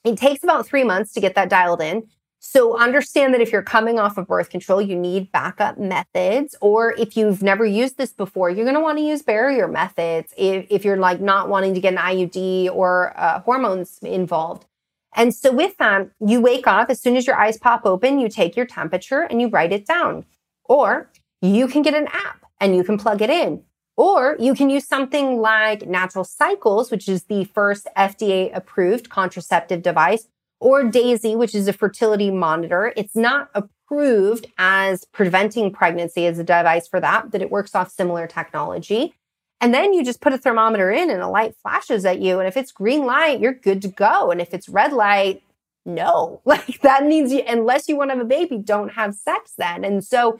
[0.03, 2.07] it takes about three months to get that dialed in.
[2.47, 6.55] So understand that if you're coming off of birth control, you need backup methods.
[6.61, 10.31] Or if you've never used this before, you're going to want to use barrier methods
[10.37, 14.67] if, if you're like not wanting to get an IUD or uh, hormones involved.
[15.15, 18.29] And so with that, you wake up as soon as your eyes pop open, you
[18.29, 20.23] take your temperature and you write it down.
[20.65, 21.09] Or
[21.41, 23.63] you can get an app and you can plug it in.
[23.97, 29.81] Or you can use something like Natural Cycles, which is the first FDA approved contraceptive
[29.81, 30.27] device,
[30.59, 32.93] or Daysy, which is a fertility monitor.
[32.95, 37.91] It's not approved as preventing pregnancy as a device for that, but it works off
[37.91, 39.13] similar technology.
[39.61, 42.39] And then you just put a thermometer in and a light flashes at you.
[42.39, 44.31] And if it's green light, you're good to go.
[44.31, 45.43] And if it's red light,
[45.85, 49.53] no, like that means you, unless you want to have a baby, don't have sex
[49.57, 49.83] then.
[49.83, 50.39] And so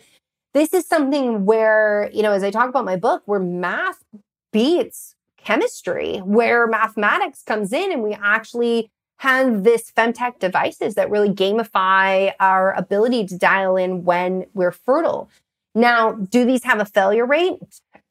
[0.54, 4.04] this is something where, you know, as I talk about my book, where math
[4.52, 11.30] beats chemistry, where mathematics comes in and we actually have this femtech devices that really
[11.30, 15.30] gamify our ability to dial in when we're fertile.
[15.74, 17.60] Now, do these have a failure rate?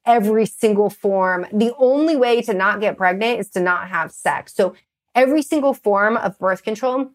[0.06, 1.46] every single form.
[1.52, 4.54] The only way to not get pregnant is to not have sex.
[4.54, 4.74] So
[5.14, 7.10] every single form of birth control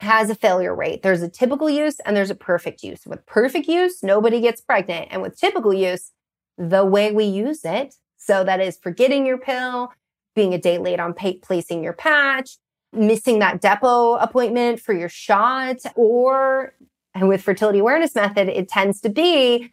[0.00, 1.02] has a failure rate.
[1.02, 3.06] There's a typical use and there's a perfect use.
[3.06, 5.08] With perfect use, nobody gets pregnant.
[5.10, 6.10] And with typical use,
[6.58, 9.92] the way we use it, so that is forgetting your pill,
[10.34, 12.56] being a day late on pay- placing your patch,
[12.92, 16.74] missing that depot appointment for your shot, or
[17.14, 19.72] and with fertility awareness method, it tends to be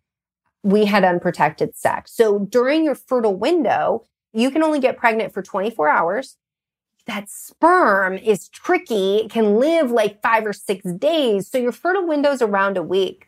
[0.63, 2.11] we had unprotected sex.
[2.13, 6.36] So during your fertile window, you can only get pregnant for 24 hours.
[7.05, 9.28] That sperm is tricky.
[9.30, 11.47] Can live like five or six days.
[11.47, 13.28] So your fertile window is around a week.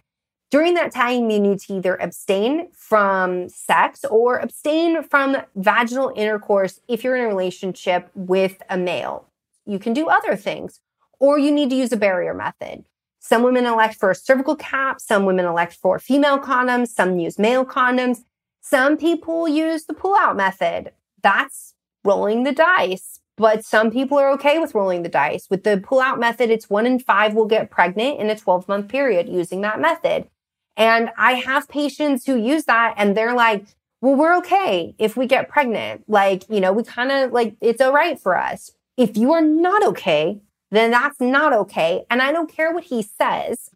[0.51, 6.81] During that time, you need to either abstain from sex or abstain from vaginal intercourse
[6.89, 9.30] if you're in a relationship with a male.
[9.65, 10.79] You can do other things,
[11.19, 12.85] or you need to use a barrier method.
[13.19, 14.99] Some women elect for a cervical cap.
[14.99, 16.87] Some women elect for female condoms.
[16.87, 18.23] Some use male condoms.
[18.61, 20.91] Some people use the pull out method.
[21.21, 23.19] That's rolling the dice.
[23.37, 25.47] But some people are okay with rolling the dice.
[25.49, 28.67] With the pull out method, it's one in five will get pregnant in a 12
[28.67, 30.27] month period using that method.
[30.75, 33.65] And I have patients who use that and they're like,
[34.01, 36.03] well, we're okay if we get pregnant.
[36.07, 38.71] Like, you know, we kind of like, it's all right for us.
[38.97, 42.03] If you are not okay, then that's not okay.
[42.09, 43.69] And I don't care what he says.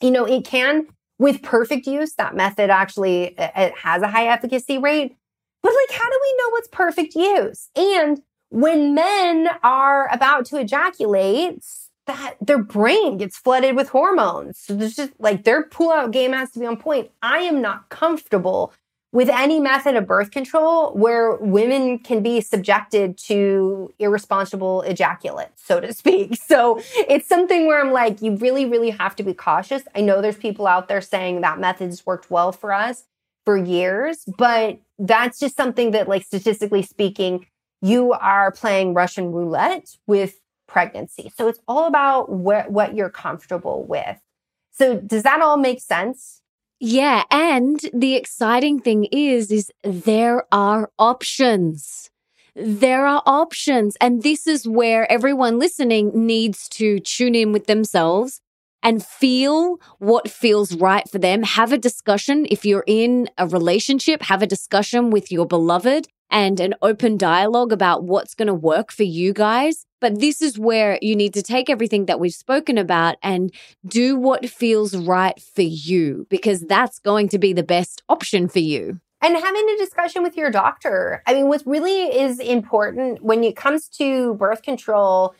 [0.00, 0.86] You know, it can,
[1.18, 5.16] with perfect use, that method actually it has a high efficacy rate.
[5.62, 7.70] But like, how do we know what's perfect use?
[7.74, 11.64] And when men are about to ejaculate,
[12.06, 14.58] that their brain gets flooded with hormones.
[14.58, 17.10] So there's just like their pull out game has to be on point.
[17.22, 18.74] I am not comfortable
[19.14, 25.80] with any method of birth control where women can be subjected to irresponsible ejaculate, so
[25.80, 26.36] to speak.
[26.54, 29.82] So it's something where I'm like, you really, really have to be cautious.
[29.94, 33.04] I know there's people out there saying that method's worked well for us
[33.44, 37.46] for years, but that's just something that, like, statistically speaking,
[37.82, 41.32] you are playing Russian roulette with pregnancy.
[41.36, 44.18] So it's all about wh- what you're comfortable with.
[44.72, 46.42] So does that all make sense?
[46.80, 52.10] Yeah, and the exciting thing is is there are options.
[52.56, 58.40] There are options and this is where everyone listening needs to tune in with themselves
[58.84, 61.42] and feel what feels right for them.
[61.42, 66.60] Have a discussion if you're in a relationship, have a discussion with your beloved and
[66.60, 69.86] an open dialogue about what's going to work for you guys.
[70.00, 73.52] But this is where you need to take everything that we've spoken about and
[73.86, 78.58] do what feels right for you, because that's going to be the best option for
[78.58, 79.00] you.
[79.22, 81.22] And having a discussion with your doctor.
[81.26, 85.34] I mean, what really is important when it comes to birth control,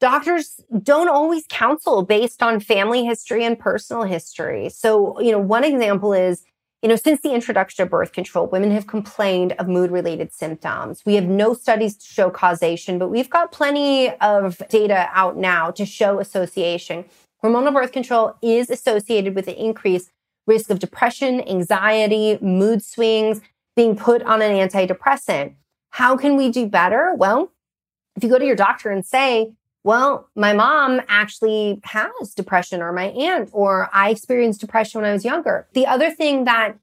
[0.00, 4.68] doctors don't always counsel based on family history and personal history.
[4.68, 6.42] So, you know, one example is
[6.82, 11.02] you know, since the introduction of birth control, women have complained of mood related symptoms.
[11.04, 15.72] We have no studies to show causation, but we've got plenty of data out now
[15.72, 17.04] to show association.
[17.42, 20.10] Hormonal birth control is associated with an increased
[20.46, 23.40] risk of depression, anxiety, mood swings,
[23.74, 25.54] being put on an antidepressant.
[25.90, 27.12] How can we do better?
[27.16, 27.50] Well,
[28.16, 29.52] if you go to your doctor and say,
[29.88, 35.14] well, my mom actually has depression or my aunt, or I experienced depression when I
[35.14, 35.66] was younger.
[35.72, 36.74] The other thing that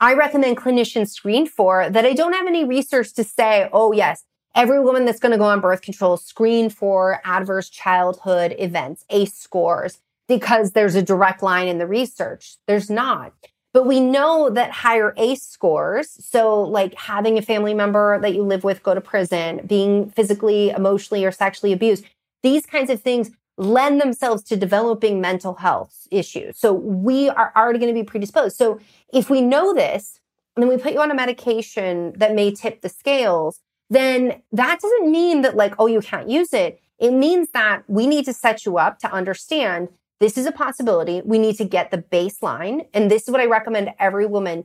[0.00, 4.24] I recommend clinicians screen for that I don't have any research to say, oh, yes,
[4.54, 9.34] every woman that's going to go on birth control screen for adverse childhood events, ACE
[9.34, 12.56] scores, because there's a direct line in the research.
[12.66, 13.34] There's not.
[13.74, 18.42] But we know that higher ACE scores, so like having a family member that you
[18.42, 22.04] live with go to prison, being physically, emotionally, or sexually abused,
[22.44, 26.58] these kinds of things lend themselves to developing mental health issues.
[26.58, 28.56] So we are already going to be predisposed.
[28.56, 28.78] So
[29.12, 30.20] if we know this,
[30.54, 34.80] and then we put you on a medication that may tip the scales, then that
[34.80, 36.80] doesn't mean that like, oh, you can't use it.
[36.98, 39.88] It means that we need to set you up to understand
[40.20, 41.22] this is a possibility.
[41.24, 42.86] We need to get the baseline.
[42.94, 44.64] And this is what I recommend every woman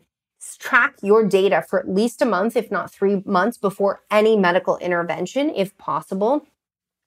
[0.60, 4.78] track your data for at least a month, if not three months before any medical
[4.78, 6.46] intervention, if possible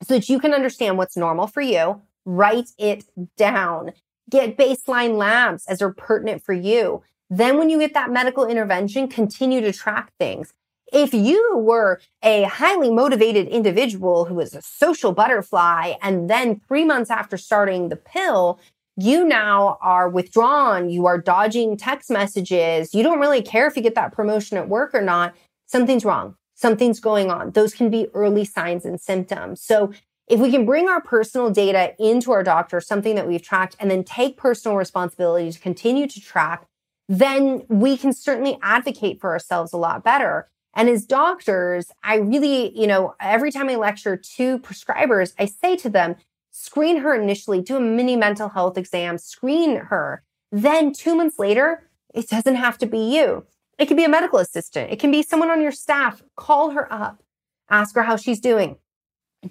[0.02, 3.04] so that you can understand what's normal for you, write it
[3.36, 3.92] down,
[4.30, 7.02] get baseline labs as are pertinent for you.
[7.30, 10.52] Then, when you get that medical intervention, continue to track things.
[10.92, 16.84] If you were a highly motivated individual who was a social butterfly, and then three
[16.84, 18.60] months after starting the pill,
[18.98, 23.82] you now are withdrawn, you are dodging text messages, you don't really care if you
[23.82, 25.34] get that promotion at work or not,
[25.66, 27.50] something's wrong something's going on.
[27.50, 29.60] Those can be early signs and symptoms.
[29.60, 29.92] So
[30.28, 33.90] if we can bring our personal data into our doctor, something that we've tracked, and
[33.90, 36.66] then take personal responsibility to continue to track,
[37.08, 40.48] then we can certainly advocate for ourselves a lot better.
[40.74, 45.76] And as doctors, I really, you know, every time I lecture to prescribers, I say
[45.78, 46.14] to them,
[46.52, 50.22] screen her initially, do a mini mental health exam, screen her.
[50.50, 53.44] Then two months later, it doesn't have to be you.
[53.82, 54.92] It can be a medical assistant.
[54.92, 56.22] It can be someone on your staff.
[56.36, 57.20] Call her up.
[57.68, 58.76] Ask her how she's doing.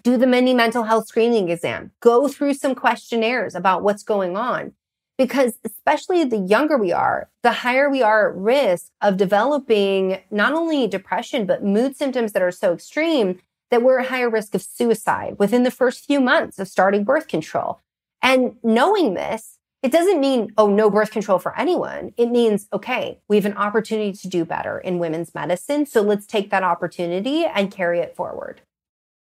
[0.04, 1.92] Do the mini mental health screening exam.
[2.00, 4.72] Go through some questionnaires about what's going on.
[5.18, 10.54] Because especially the younger we are, the higher we are at risk of developing not
[10.54, 13.38] only depression, but mood symptoms that are so extreme
[13.70, 17.28] that we're at higher risk of suicide within the first few months of starting birth
[17.28, 17.82] control.
[18.22, 22.14] And knowing this, it doesn't mean, oh, no birth control for anyone.
[22.16, 25.88] It means, okay, we have an opportunity to do better in women's medicine.
[25.88, 28.62] So let's take that opportunity and carry it forward.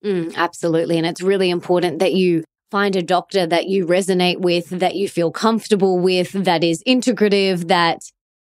[0.06, 0.98] Mm, absolutely.
[0.98, 5.10] And it's really important that you find a doctor that you resonate with, that you
[5.10, 8.02] feel comfortable with, that is integrative, that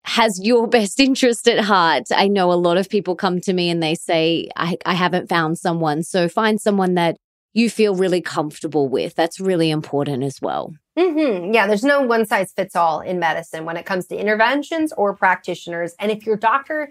[0.04, 2.04] has your best interest at heart.
[2.14, 5.28] I know a lot of people come to me and they say, I, I haven't
[5.28, 6.04] found someone.
[6.04, 7.16] So find someone that
[7.54, 9.14] you feel really comfortable with.
[9.14, 10.74] That's really important as well.
[10.98, 11.54] Mm-hmm.
[11.54, 15.14] Yeah, there's no one size fits all in medicine when it comes to interventions or
[15.14, 15.94] practitioners.
[15.98, 16.90] And if your doctor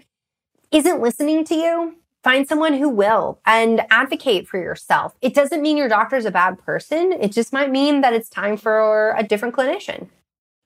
[0.72, 5.14] isn't listening to you, find someone who will and advocate for yourself.
[5.20, 7.12] It doesn't mean your doctor's a bad person.
[7.12, 10.08] It just might mean that it's time for a different clinician.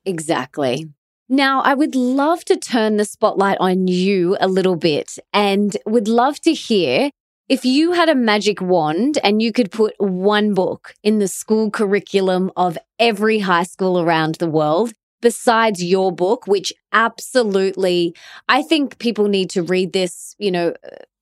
[0.05, 0.89] Exactly.
[1.29, 6.09] Now, I would love to turn the spotlight on you a little bit and would
[6.09, 7.11] love to hear
[7.49, 11.71] if you had a magic wand and you could put one book in the school
[11.71, 14.93] curriculum of every high school around the world,
[15.23, 18.15] besides your book, which absolutely,
[18.49, 20.75] I think people need to read this, you know,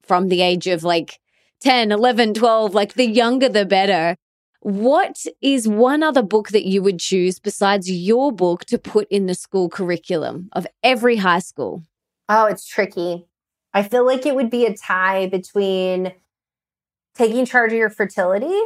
[0.02, 1.20] from the age of like
[1.60, 4.16] 10, 11, 12, like the younger the better.
[4.60, 9.26] What is one other book that you would choose besides your book to put in
[9.26, 11.84] the school curriculum of every high school?
[12.28, 13.26] Oh, it's tricky.
[13.72, 16.12] I feel like it would be a tie between
[17.14, 18.60] taking charge of your fertility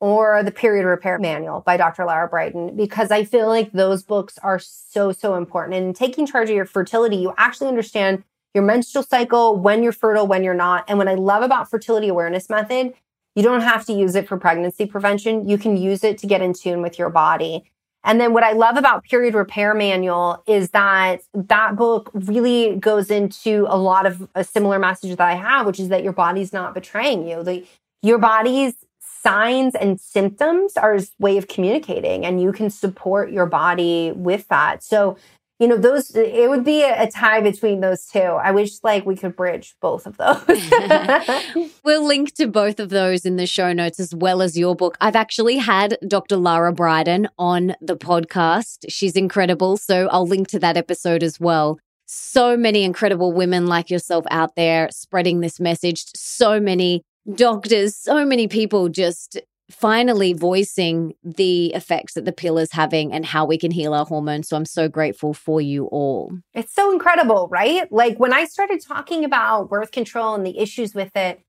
[0.00, 2.04] or the period repair manual by Dr.
[2.04, 5.74] Lara Briden, because I feel like those books are so, so important.
[5.76, 8.22] And taking charge of your fertility, you actually understand
[8.54, 10.84] your menstrual cycle, when you're fertile, when you're not.
[10.88, 12.94] And what I love about fertility awareness method,
[13.34, 15.48] you don't have to use it for pregnancy prevention.
[15.48, 17.70] You can use it to get in tune with your body.
[18.04, 23.10] And then what I love about Period Repair Manual is that that book really goes
[23.10, 26.52] into a lot of a similar message that I have, which is that your body's
[26.52, 27.42] not betraying you.
[27.42, 27.66] The,
[28.02, 33.46] your body's signs and symptoms are a way of communicating and you can support your
[33.46, 34.82] body with that.
[34.82, 35.16] So
[35.58, 38.18] you know those it would be a, tie between those two.
[38.18, 41.68] I wish like we could bridge both of those.
[41.84, 44.96] We'll link to both of those in the show notes as well as your book.
[45.00, 48.84] I've actually had dr lara briden on the podcast.
[48.88, 51.78] She's incredible so i'll link to that episode as well.
[52.06, 56.04] So many incredible women like yourself out there spreading this message.
[56.14, 57.02] So many
[57.34, 59.38] doctors so many people just
[59.70, 64.06] finally voicing the effects that the pill is having and how we can heal our
[64.06, 64.48] hormones.
[64.48, 66.32] So I'm so grateful for you all.
[66.54, 67.90] It's so incredible, right?
[67.92, 71.40] Like when I started talking about birth control and the issues with it,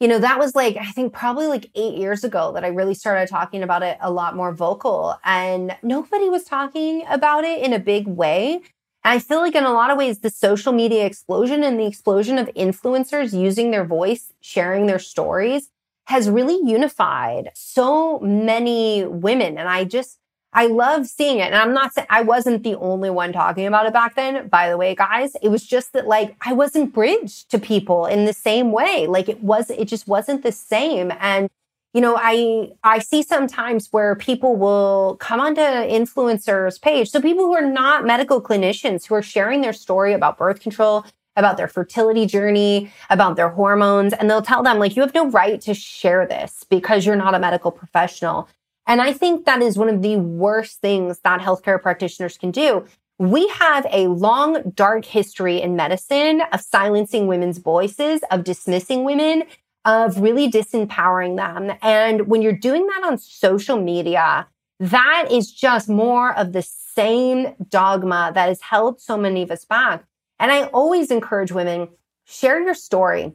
[0.00, 2.94] you know, that was like, I think probably like eight years ago that I really
[2.94, 5.18] started talking about it a lot more vocal.
[5.24, 8.60] And nobody was talking about it in a big way.
[9.04, 11.86] And I feel like in a lot of ways, the social media explosion and the
[11.86, 15.70] explosion of influencers using their voice, sharing their stories
[16.06, 19.58] has really unified so many women.
[19.58, 20.18] And I just,
[20.52, 21.46] I love seeing it.
[21.46, 24.70] And I'm not saying I wasn't the only one talking about it back then, by
[24.70, 25.36] the way, guys.
[25.42, 29.06] It was just that like I wasn't bridged to people in the same way.
[29.06, 31.12] Like it was, it just wasn't the same.
[31.20, 31.50] And
[31.92, 37.10] you know, I I see sometimes where people will come onto influencers page.
[37.10, 41.06] So people who are not medical clinicians who are sharing their story about birth control,
[41.36, 45.28] about their fertility journey, about their hormones, and they'll tell them like you have no
[45.28, 48.48] right to share this because you're not a medical professional.
[48.86, 52.86] And I think that is one of the worst things that healthcare practitioners can do.
[53.18, 59.44] We have a long, dark history in medicine of silencing women's voices, of dismissing women,
[59.84, 61.76] of really disempowering them.
[61.80, 64.46] And when you're doing that on social media,
[64.78, 69.64] that is just more of the same dogma that has held so many of us
[69.64, 70.04] back.
[70.38, 71.88] And I always encourage women
[72.24, 73.34] share your story.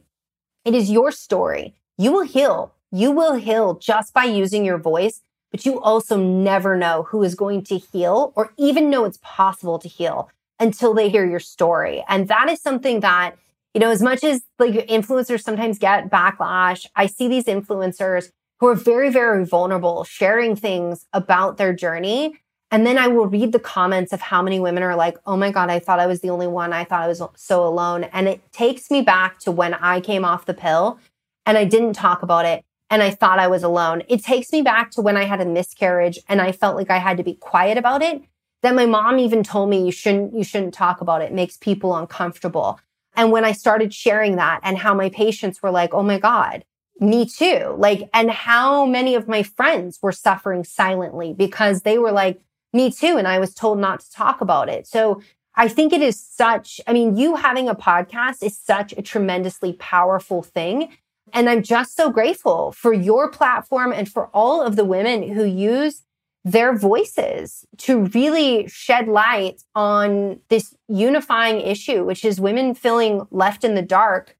[0.64, 1.74] It is your story.
[1.98, 2.74] You will heal.
[2.90, 7.34] You will heal just by using your voice, but you also never know who is
[7.34, 10.30] going to heal or even know it's possible to heal
[10.60, 12.04] until they hear your story.
[12.08, 13.36] And that is something that
[13.74, 18.30] you know, as much as like influencers sometimes get backlash, I see these influencers
[18.60, 22.38] who are very, very vulnerable, sharing things about their journey.
[22.72, 25.50] And then I will read the comments of how many women are like, oh my
[25.50, 26.72] God, I thought I was the only one.
[26.72, 28.04] I thought I was so alone.
[28.04, 30.98] And it takes me back to when I came off the pill
[31.44, 34.02] and I didn't talk about it and I thought I was alone.
[34.08, 36.96] It takes me back to when I had a miscarriage and I felt like I
[36.96, 38.22] had to be quiet about it.
[38.62, 41.26] That my mom even told me you shouldn't, you shouldn't talk about it.
[41.26, 42.80] It makes people uncomfortable.
[43.14, 46.64] And when I started sharing that and how my patients were like, oh my God,
[47.00, 47.74] me too.
[47.76, 52.40] Like, and how many of my friends were suffering silently because they were like,
[52.72, 53.16] me too.
[53.16, 54.86] And I was told not to talk about it.
[54.86, 55.20] So
[55.54, 59.74] I think it is such, I mean, you having a podcast is such a tremendously
[59.74, 60.96] powerful thing.
[61.32, 65.44] And I'm just so grateful for your platform and for all of the women who
[65.44, 66.02] use
[66.44, 73.62] their voices to really shed light on this unifying issue, which is women feeling left
[73.62, 74.36] in the dark,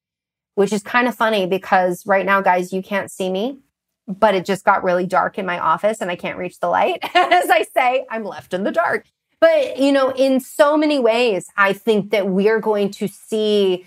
[0.54, 3.58] which is kind of funny because right now, guys, you can't see me,
[4.06, 6.98] but it just got really dark in my office and I can't reach the light.
[7.14, 9.04] As I say, I'm left in the dark.
[9.40, 13.86] But, you know, in so many ways, I think that we're going to see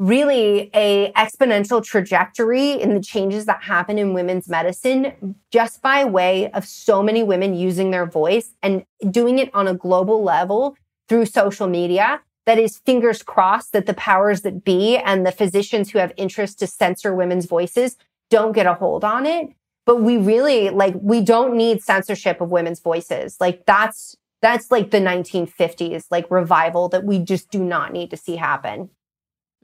[0.00, 6.50] really a exponential trajectory in the changes that happen in women's medicine just by way
[6.52, 10.74] of so many women using their voice and doing it on a global level
[11.08, 15.90] through social media that is fingers crossed that the powers that be and the physicians
[15.90, 17.96] who have interest to censor women's voices
[18.30, 19.48] don't get a hold on it
[19.86, 24.90] but we really like we don't need censorship of women's voices like that's that's like
[24.90, 28.90] the 1950s like revival that we just do not need to see happen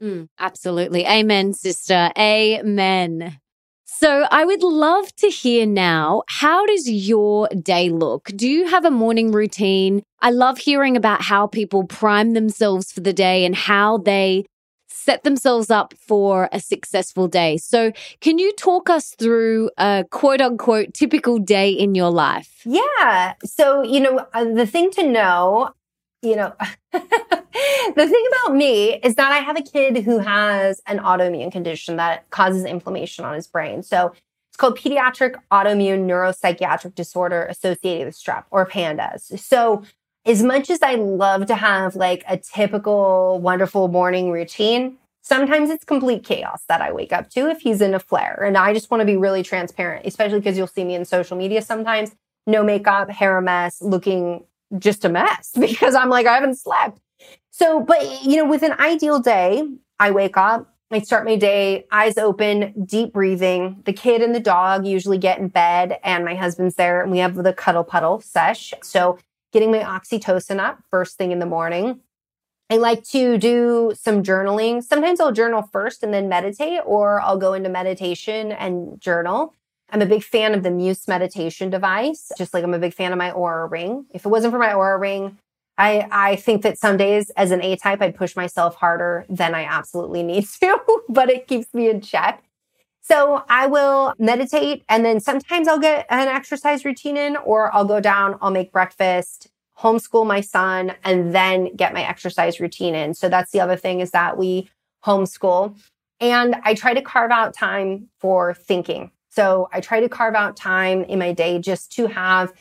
[0.01, 1.05] Mm, absolutely.
[1.05, 2.11] Amen, sister.
[2.17, 3.39] Amen.
[3.85, 8.25] So I would love to hear now how does your day look?
[8.35, 10.03] Do you have a morning routine?
[10.21, 14.45] I love hearing about how people prime themselves for the day and how they
[15.07, 17.55] set themselves up for a successful day.
[17.55, 22.61] So, can you talk us through a quote unquote typical day in your life?
[22.65, 23.35] Yeah.
[23.45, 25.73] So, you know, uh, the thing to know
[26.23, 26.51] you know,
[26.91, 26.99] the
[27.95, 32.27] thing about me is that I have a kid who has an autoimmune condition that
[32.31, 33.83] causes inflammation on his brain.
[33.83, 34.13] So
[34.49, 39.39] it's called pediatric autoimmune neuropsychiatric disorder associated with strep or PANDAS.
[39.39, 39.83] So
[40.27, 45.85] as much as I love to have like a typical wonderful morning routine, sometimes it's
[45.85, 48.43] complete chaos that I wake up to if he's in a flare.
[48.45, 51.37] And I just want to be really transparent, especially because you'll see me in social
[51.37, 52.13] media sometimes.
[52.45, 54.43] No makeup, hair a mess, looking
[54.77, 56.99] just a mess because I'm like, I haven't slept.
[57.51, 59.67] So, but you know, with an ideal day,
[59.99, 63.81] I wake up, I start my day, eyes open, deep breathing.
[63.85, 67.17] The kid and the dog usually get in bed, and my husband's there, and we
[67.17, 68.73] have the cuddle puddle sesh.
[68.83, 69.17] So,
[69.51, 72.01] getting my oxytocin up first thing in the morning.
[72.69, 74.83] I like to do some journaling.
[74.83, 79.53] Sometimes I'll journal first and then meditate, or I'll go into meditation and journal.
[79.89, 83.13] I'm a big fan of the Muse meditation device, just like I'm a big fan
[83.13, 84.05] of my Oura ring.
[84.13, 85.37] If it wasn't for my Oura ring,
[85.77, 89.55] I, I think that some days as an A type, I'd push myself harder than
[89.55, 90.79] I absolutely need to,
[91.09, 92.43] but it keeps me in check.
[93.07, 97.85] So I will meditate and then sometimes I'll get an exercise routine in or I'll
[97.85, 99.47] go down, I'll make breakfast,
[99.79, 103.13] homeschool my son, and then get my exercise routine in.
[103.13, 104.69] So that's the other thing is that we
[105.05, 105.79] homeschool.
[106.19, 109.11] And I try to carve out time for thinking.
[109.29, 112.51] So I try to carve out time in my day just to have,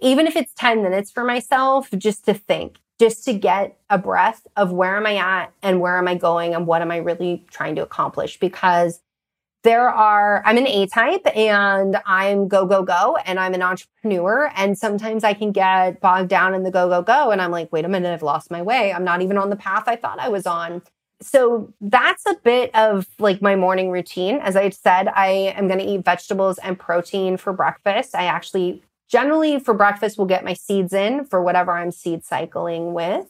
[0.00, 4.46] even if it's 10 minutes for myself, just to think, just to get a breath
[4.54, 7.46] of where am I at and where am I going and what am I really
[7.50, 8.38] trying to accomplish?
[8.38, 9.00] Because
[9.64, 14.50] there are, I'm an A type and I'm go, go, go, and I'm an entrepreneur.
[14.54, 17.30] And sometimes I can get bogged down in the go, go, go.
[17.30, 18.92] And I'm like, wait a minute, I've lost my way.
[18.92, 20.82] I'm not even on the path I thought I was on.
[21.22, 24.36] So that's a bit of like my morning routine.
[24.36, 28.14] As I said, I am going to eat vegetables and protein for breakfast.
[28.14, 32.92] I actually generally for breakfast will get my seeds in for whatever I'm seed cycling
[32.92, 33.26] with.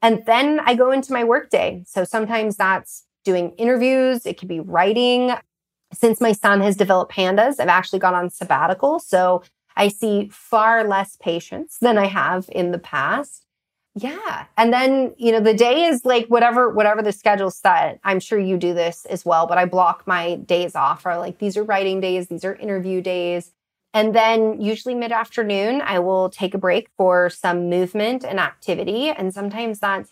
[0.00, 1.82] And then I go into my workday.
[1.86, 5.32] So sometimes that's doing interviews, it could be writing,
[5.96, 8.98] since my son has developed pandas, I've actually gone on sabbatical.
[8.98, 9.42] So
[9.76, 13.46] I see far less patients than I have in the past.
[13.94, 14.44] Yeah.
[14.58, 17.98] And then, you know, the day is like whatever, whatever the schedule set.
[18.04, 21.38] I'm sure you do this as well, but I block my days off or like
[21.38, 23.52] these are writing days, these are interview days.
[23.94, 29.08] And then usually mid afternoon, I will take a break for some movement and activity.
[29.08, 30.10] And sometimes that's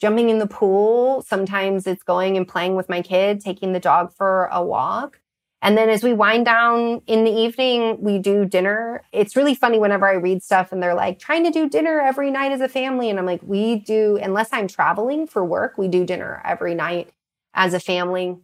[0.00, 1.22] jumping in the pool.
[1.22, 5.20] Sometimes it's going and playing with my kid, taking the dog for a walk.
[5.60, 9.02] And then as we wind down in the evening, we do dinner.
[9.12, 12.30] It's really funny whenever I read stuff and they're like trying to do dinner every
[12.30, 13.10] night as a family.
[13.10, 17.10] And I'm like, we do, unless I'm traveling for work, we do dinner every night
[17.54, 18.36] as a family.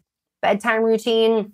[0.42, 1.52] Bedtime routine,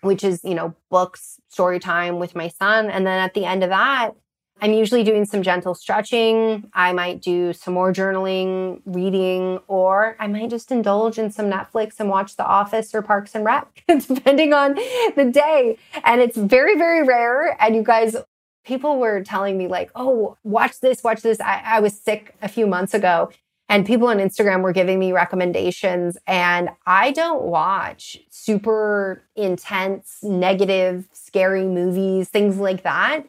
[0.00, 2.90] which is, you know, books, story time with my son.
[2.90, 4.12] And then at the end of that,
[4.60, 6.70] I'm usually doing some gentle stretching.
[6.72, 11.94] I might do some more journaling, reading, or I might just indulge in some Netflix
[11.98, 14.74] and watch The Office or Parks and Rec, depending on
[15.16, 15.76] the day.
[16.04, 17.60] And it's very, very rare.
[17.60, 18.16] And you guys,
[18.64, 21.40] people were telling me, like, oh, watch this, watch this.
[21.40, 23.30] I, I was sick a few months ago.
[23.68, 31.08] And people on Instagram were giving me recommendations, and I don't watch super intense, negative,
[31.12, 33.26] scary movies, things like that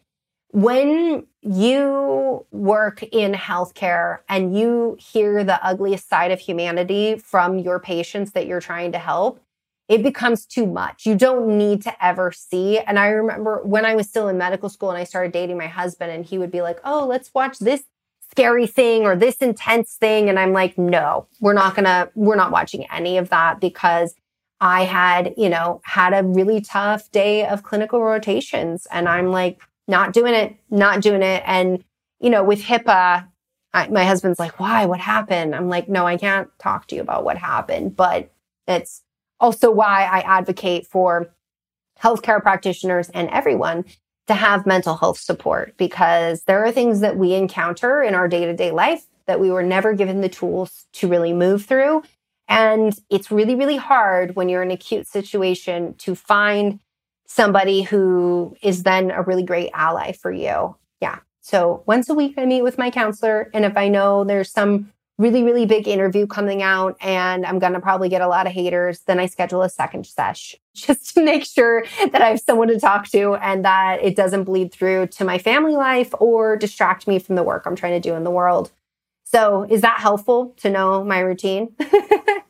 [0.56, 7.78] when you work in healthcare and you hear the ugliest side of humanity from your
[7.78, 9.42] patients that you're trying to help,
[9.90, 11.06] it becomes too much.
[11.06, 12.80] You don't need to ever see.
[12.80, 15.68] And I remember when I was still in medical school and I started dating my
[15.68, 17.84] husband, and he would be like, Oh, let's watch this
[18.32, 20.30] scary thing or this intense thing.
[20.30, 24.16] And I'm like, No, we're not gonna, we're not watching any of that because
[24.62, 28.88] I had, you know, had a really tough day of clinical rotations.
[28.90, 31.44] And I'm like, not doing it, not doing it.
[31.46, 31.84] And,
[32.20, 33.28] you know, with HIPAA,
[33.74, 34.86] I, my husband's like, why?
[34.86, 35.54] What happened?
[35.54, 37.96] I'm like, no, I can't talk to you about what happened.
[37.96, 38.32] But
[38.68, 39.04] it's
[39.40, 41.34] also why I advocate for
[42.02, 43.86] healthcare practitioners and everyone
[44.28, 48.46] to have mental health support because there are things that we encounter in our day
[48.46, 52.04] to day life that we were never given the tools to really move through.
[52.48, 56.80] And it's really, really hard when you're in an acute situation to find
[57.26, 60.76] somebody who is then a really great ally for you.
[61.02, 61.20] Yeah.
[61.42, 63.50] So once a week, I meet with my counselor.
[63.54, 67.74] And if I know there's some really, really big interview coming out and I'm going
[67.74, 71.24] to probably get a lot of haters, then I schedule a second sesh just to
[71.24, 75.08] make sure that I have someone to talk to and that it doesn't bleed through
[75.08, 78.24] to my family life or distract me from the work I'm trying to do in
[78.24, 78.72] the world.
[79.24, 81.76] So, is that helpful to know my routine?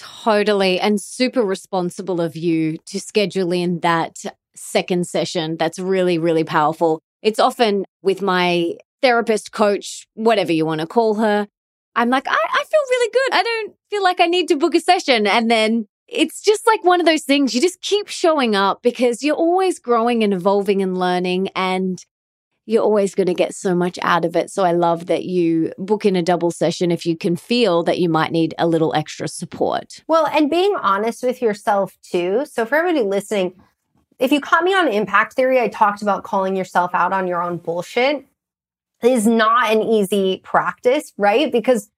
[0.00, 0.80] Totally.
[0.80, 4.24] And super responsible of you to schedule in that
[4.56, 5.58] second session.
[5.58, 7.02] That's really, really powerful.
[7.20, 11.46] It's often with my therapist, coach, whatever you want to call her.
[11.96, 13.34] I'm like, I, I feel really good.
[13.34, 15.26] I don't feel like I need to book a session.
[15.26, 19.22] And then it's just like one of those things you just keep showing up because
[19.22, 21.48] you're always growing and evolving and learning.
[21.54, 22.02] And
[22.66, 24.50] you're always going to get so much out of it.
[24.50, 27.98] So I love that you book in a double session if you can feel that
[27.98, 30.04] you might need a little extra support.
[30.06, 32.44] Well, and being honest with yourself too.
[32.46, 33.60] So for everybody listening,
[34.18, 37.42] if you caught me on impact theory, I talked about calling yourself out on your
[37.42, 38.26] own bullshit.
[39.02, 41.50] It is not an easy practice, right?
[41.50, 41.90] Because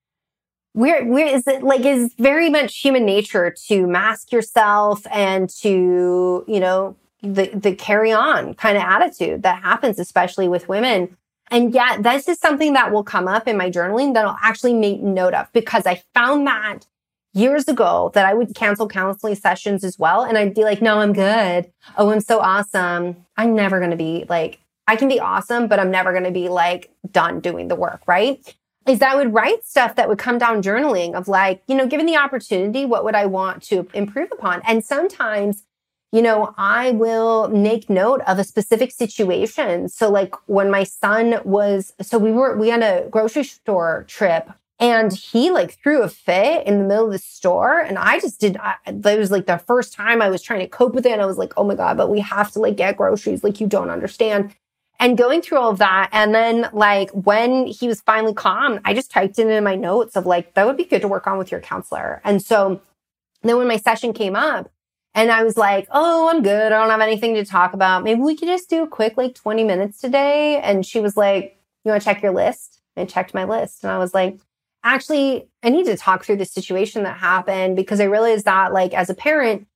[0.73, 6.45] we're, we're is it like is very much human nature to mask yourself and to,
[6.47, 11.17] you know, the the carry on kind of attitude that happens, especially with women.
[11.49, 14.73] And yet, this is something that will come up in my journaling that I'll actually
[14.73, 16.85] make note of because I found that
[17.33, 20.23] years ago that I would cancel counseling sessions as well.
[20.23, 21.71] And I'd be like, no, I'm good.
[21.97, 23.25] Oh, I'm so awesome.
[23.37, 26.31] I'm never going to be like, I can be awesome, but I'm never going to
[26.31, 28.55] be like done doing the work, right?
[28.85, 31.87] Is that I would write stuff that would come down journaling of like, you know,
[31.87, 34.61] given the opportunity, what would I want to improve upon?
[34.67, 35.63] And sometimes
[36.13, 39.89] you know, I will make note of a specific situation.
[39.89, 44.49] So like when my son was, so we were, we had a grocery store trip
[44.83, 47.79] And he like threw a fit in the middle of the store.
[47.79, 50.67] And I just did, I, it was like the first time I was trying to
[50.67, 51.13] cope with it.
[51.13, 53.45] And I was like, oh my God, but we have to like get groceries.
[53.45, 54.53] Like you don't understand.
[54.99, 56.09] And going through all of that.
[56.11, 60.17] And then like when he was finally calm, I just typed it in my notes
[60.17, 62.19] of like, that would be good to work on with your counselor.
[62.25, 62.81] And so
[63.41, 64.69] then when my session came up,
[65.15, 66.71] and I was like, oh, I'm good.
[66.71, 68.03] I don't have anything to talk about.
[68.03, 70.59] Maybe we could just do a quick, like 20 minutes today.
[70.61, 72.79] And she was like, you want to check your list?
[72.97, 74.39] I checked my list and I was like,
[74.83, 78.93] actually, I need to talk through the situation that happened because I realized that, like,
[78.93, 79.67] as a parent,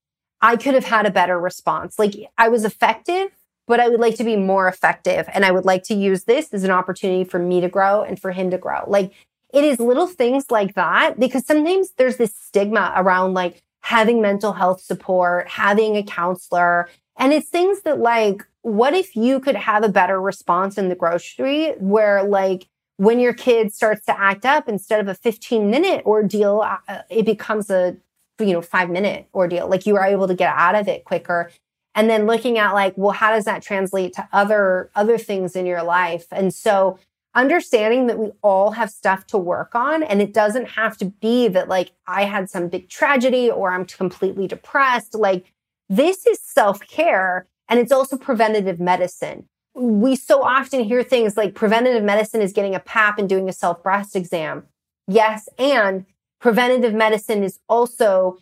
[0.42, 1.98] I could have had a better response.
[1.98, 3.30] Like, I was effective,
[3.68, 5.28] but I would like to be more effective.
[5.34, 8.20] And I would like to use this as an opportunity for me to grow and
[8.20, 8.84] for him to grow.
[8.88, 9.14] Like,
[9.54, 14.54] it is little things like that because sometimes there's this stigma around like having mental
[14.54, 16.90] health support, having a counselor.
[17.18, 20.96] And it's things that like, what if you could have a better response in the
[20.96, 22.68] grocery where like
[22.98, 27.26] when your kid starts to act up instead of a 15 minute ordeal, uh, it
[27.26, 27.96] becomes a,
[28.40, 29.68] you know, five minute ordeal.
[29.68, 31.50] Like you are able to get out of it quicker.
[31.96, 35.66] And then looking at like, well, how does that translate to other, other things in
[35.66, 36.28] your life?
[36.32, 37.00] And so
[37.38, 41.48] understanding that we all have stuff to work on and it doesn't have to be
[41.48, 45.14] that like I had some big tragedy or I'm completely depressed.
[45.14, 45.54] Like
[45.88, 49.48] this is self care and it's also preventative medicine.
[49.76, 53.54] We so often hear things like preventative medicine is getting a pap and doing a
[53.54, 54.64] self breast exam.
[55.08, 55.48] Yes.
[55.60, 56.08] And
[56.42, 58.40] preventative medicine is also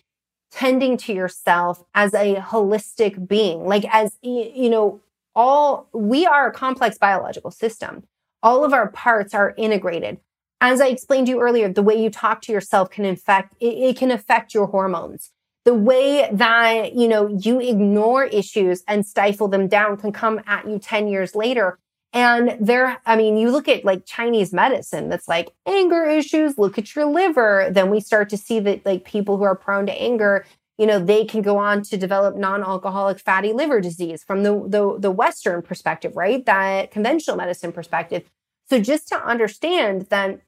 [0.51, 3.65] tending to yourself as a holistic being.
[3.65, 5.01] Like as, you know,
[5.35, 8.05] all we are a complex biological system
[8.45, 10.19] all of our parts are integrated.
[10.61, 13.73] As I explained to you earlier, the way you talk to yourself can affect, it,
[13.73, 15.31] it can affect your hormones.
[15.65, 20.69] The way that, you know, you ignore issues and stifle them down can come at
[20.69, 21.79] you 10 years later.
[22.13, 26.77] And there, I mean, you look at like Chinese medicine that's like anger issues, look
[26.77, 27.69] at your liver.
[27.71, 30.45] Then we start to see that like people who are prone to anger,
[30.77, 34.99] you know, they can go on to develop non-alcoholic fatty liver disease from the, the,
[34.99, 36.45] the Western perspective, right?
[36.45, 38.23] That conventional medicine perspective.
[38.69, 40.41] So just to understand that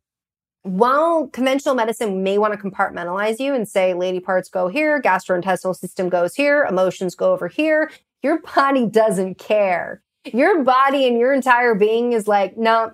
[0.64, 5.76] while conventional medicine may want to compartmentalize you and say lady parts go here, gastrointestinal
[5.76, 7.90] system goes here, emotions go over here,
[8.22, 10.02] your body doesn't care.
[10.26, 12.92] Your body and your entire being is like, no,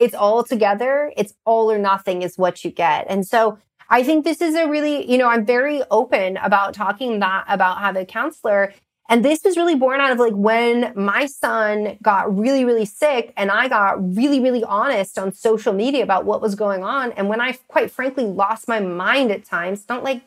[0.00, 1.12] it's all together.
[1.16, 3.06] It's all or nothing is what you get.
[3.08, 7.20] And so I think this is a really, you know, I'm very open about talking
[7.20, 8.72] that about having a counselor
[9.08, 13.32] and this was really born out of like when my son got really, really sick
[13.36, 17.12] and I got really, really honest on social media about what was going on.
[17.12, 20.22] And when I quite frankly lost my mind at times, not like,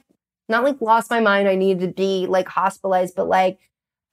[0.49, 3.57] not like lost my mind, I needed to be like hospitalized, but like,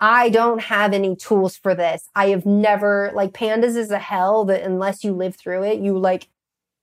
[0.00, 2.08] I don't have any tools for this.
[2.14, 5.96] I have never, like, pandas is a hell that unless you live through it, you
[5.96, 6.28] like,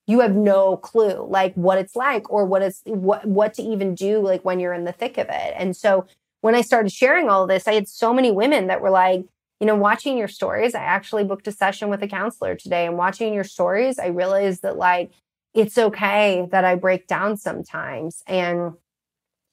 [0.09, 3.93] you have no clue like what it's like or what it's what what to even
[3.93, 5.53] do like when you're in the thick of it.
[5.55, 6.07] And so
[6.41, 9.23] when I started sharing all this, I had so many women that were like,
[9.59, 12.87] you know, watching your stories, I actually booked a session with a counselor today.
[12.87, 15.11] And watching your stories, I realized that like
[15.53, 18.23] it's okay that I break down sometimes.
[18.25, 18.73] And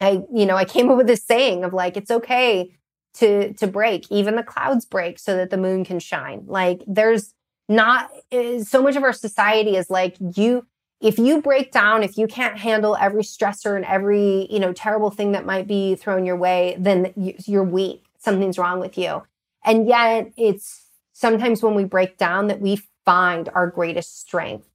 [0.00, 2.74] I, you know, I came up with this saying of like, it's okay
[3.16, 4.10] to to break.
[4.10, 6.44] Even the clouds break so that the moon can shine.
[6.46, 7.34] Like there's
[7.68, 10.66] not eh, so much of our society is like you
[11.00, 15.10] if you break down, if you can't handle every stressor and every, you know, terrible
[15.10, 18.04] thing that might be thrown your way, then you're weak.
[18.18, 19.22] Something's wrong with you.
[19.64, 24.68] And yet it's sometimes when we break down that we find our greatest strength.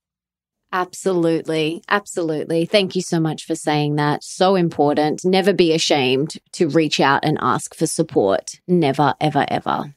[0.73, 1.83] Absolutely.
[1.89, 2.65] Absolutely.
[2.65, 4.23] Thank you so much for saying that.
[4.23, 5.25] So important.
[5.25, 8.61] Never be ashamed to reach out and ask for support.
[8.67, 9.93] Never, ever, ever.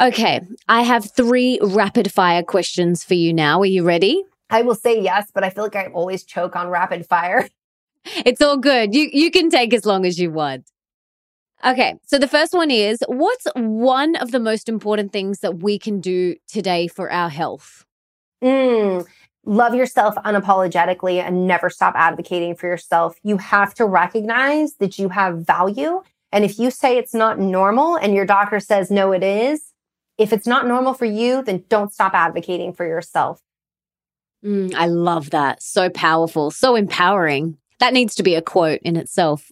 [0.00, 0.40] Okay.
[0.68, 3.60] I have three rapid fire questions for you now.
[3.60, 4.22] Are you ready?
[4.50, 7.48] I will say yes, but I feel like I always choke on rapid fire.
[8.26, 8.94] It's all good.
[8.94, 10.70] You you can take as long as you want.
[11.64, 15.78] Okay, so the first one is what's one of the most important things that we
[15.78, 17.86] can do today for our health?
[18.42, 19.06] Mm,
[19.46, 23.16] love yourself unapologetically and never stop advocating for yourself.
[23.22, 26.02] You have to recognize that you have value.
[26.30, 29.72] And if you say it's not normal and your doctor says no, it is,
[30.18, 33.40] if it's not normal for you, then don't stop advocating for yourself.
[34.44, 35.62] Mm, I love that.
[35.62, 37.56] So powerful, so empowering.
[37.80, 39.50] That needs to be a quote in itself.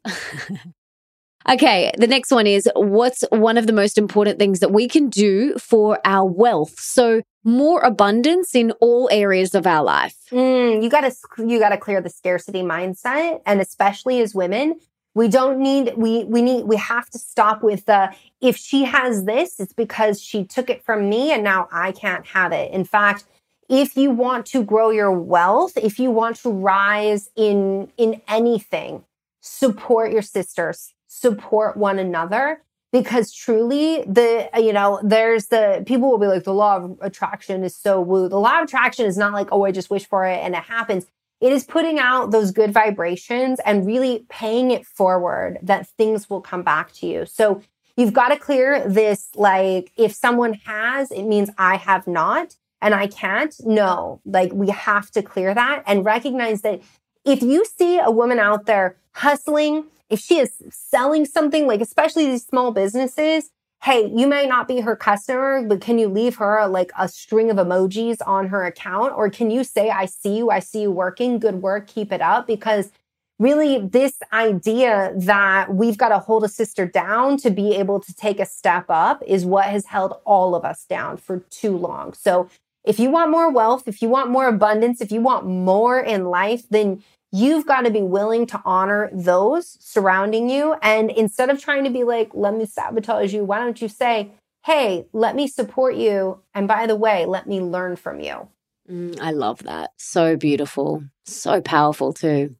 [1.48, 5.08] okay, the next one is what's one of the most important things that we can
[5.08, 6.78] do for our wealth?
[6.78, 10.14] So, more abundance in all areas of our life.
[10.30, 11.12] Mm, you got to
[11.44, 14.78] you got to clear the scarcity mindset and especially as women,
[15.14, 19.24] we don't need we we need we have to stop with the if she has
[19.24, 22.72] this it's because she took it from me and now I can't have it.
[22.72, 23.24] In fact,
[23.68, 29.04] if you want to grow your wealth, if you want to rise in in anything,
[29.40, 32.62] support your sisters, support one another
[32.92, 37.64] because truly the you know there's the people will be like the law of attraction
[37.64, 38.28] is so woo.
[38.28, 40.62] The law of attraction is not like oh I just wish for it and it
[40.64, 41.06] happens.
[41.42, 46.40] It is putting out those good vibrations and really paying it forward that things will
[46.40, 47.26] come back to you.
[47.26, 47.60] So
[47.96, 52.94] you've got to clear this like if someone has it means I have not and
[52.94, 53.52] I can't.
[53.64, 56.80] No, like we have to clear that and recognize that
[57.24, 62.26] if you see a woman out there hustling, if she is selling something, like especially
[62.26, 63.50] these small businesses,
[63.82, 67.50] hey, you may not be her customer, but can you leave her like a string
[67.50, 69.12] of emojis on her account?
[69.16, 72.20] Or can you say, I see you, I see you working, good work, keep it
[72.20, 72.46] up?
[72.46, 72.92] Because
[73.40, 78.14] really, this idea that we've got to hold a sister down to be able to
[78.14, 82.12] take a step up is what has held all of us down for too long.
[82.12, 82.48] So
[82.84, 86.26] if you want more wealth, if you want more abundance, if you want more in
[86.26, 87.02] life, then
[87.32, 90.76] you've got to be willing to honor those surrounding you.
[90.82, 94.32] And instead of trying to be like, let me sabotage you, why don't you say,
[94.64, 96.40] hey, let me support you.
[96.54, 98.48] And by the way, let me learn from you.
[98.88, 99.90] Mm, I love that.
[99.96, 101.04] So beautiful.
[101.24, 102.54] So powerful, too.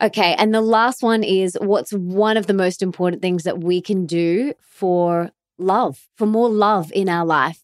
[0.00, 0.34] Okay.
[0.38, 4.06] And the last one is what's one of the most important things that we can
[4.06, 7.62] do for love, for more love in our life?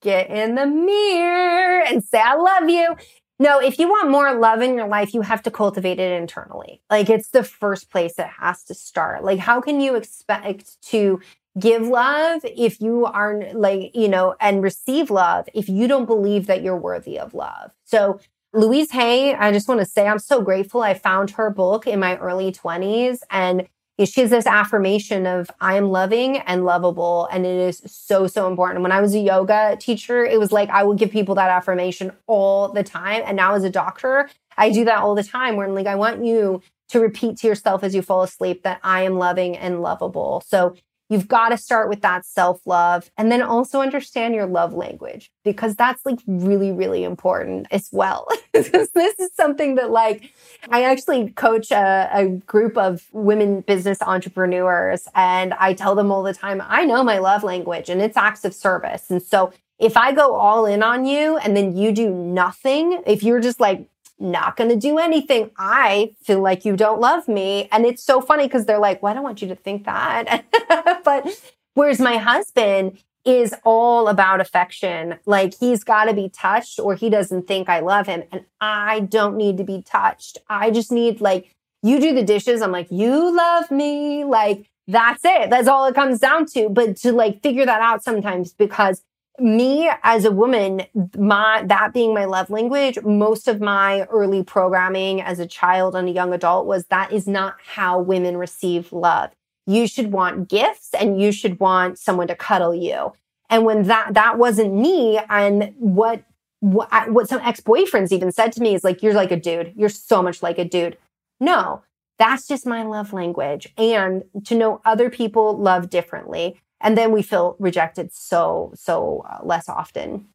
[0.00, 2.96] get in the mirror and say, I love you.
[3.40, 6.82] No, if you want more love in your life, you have to cultivate it internally.
[6.90, 9.22] Like it's the first place it has to start.
[9.22, 11.20] Like, how can you expect to
[11.58, 16.46] give love if you aren't like, you know, and receive love if you don't believe
[16.46, 17.70] that you're worthy of love?
[17.84, 18.18] So,
[18.54, 22.00] Louise Hay, I just want to say I'm so grateful I found her book in
[22.00, 23.68] my early 20s and
[24.06, 27.28] she has this affirmation of I am loving and lovable.
[27.32, 28.82] And it is so, so important.
[28.82, 32.12] When I was a yoga teacher, it was like I would give people that affirmation
[32.26, 33.22] all the time.
[33.26, 35.96] And now as a doctor, I do that all the time where I'm like, I
[35.96, 39.82] want you to repeat to yourself as you fall asleep that I am loving and
[39.82, 40.42] lovable.
[40.46, 40.74] So
[41.08, 45.30] You've got to start with that self love and then also understand your love language
[45.42, 48.28] because that's like really, really important as well.
[48.52, 50.32] this is something that, like,
[50.70, 56.22] I actually coach a, a, group of women business entrepreneurs and I tell them all
[56.22, 59.10] the time, I know my love language and it's acts of service.
[59.10, 63.22] And so if I go all in on you and then you do nothing, if
[63.22, 63.88] you're just like,
[64.20, 65.50] not going to do anything.
[65.56, 67.68] I feel like you don't love me.
[67.70, 70.44] And it's so funny because they're like, well, I don't want you to think that.
[71.04, 71.26] but
[71.74, 75.18] whereas my husband is all about affection.
[75.26, 78.22] Like he's got to be touched or he doesn't think I love him.
[78.32, 80.38] And I don't need to be touched.
[80.48, 82.62] I just need like, you do the dishes.
[82.62, 84.24] I'm like, you love me.
[84.24, 85.50] Like, that's it.
[85.50, 86.68] That's all it comes down to.
[86.68, 89.02] But to like figure that out sometimes because
[89.40, 90.82] me as a woman,
[91.16, 96.08] my that being my love language, most of my early programming as a child and
[96.08, 99.30] a young adult was that is not how women receive love.
[99.66, 103.12] You should want gifts and you should want someone to cuddle you.
[103.50, 106.22] And when that that wasn't me, and what
[106.60, 109.72] what, what some ex boyfriends even said to me is like, "You're like a dude.
[109.76, 110.98] You're so much like a dude."
[111.40, 111.82] No,
[112.18, 113.72] that's just my love language.
[113.78, 119.38] And to know other people love differently and then we feel rejected so so uh,
[119.44, 120.26] less often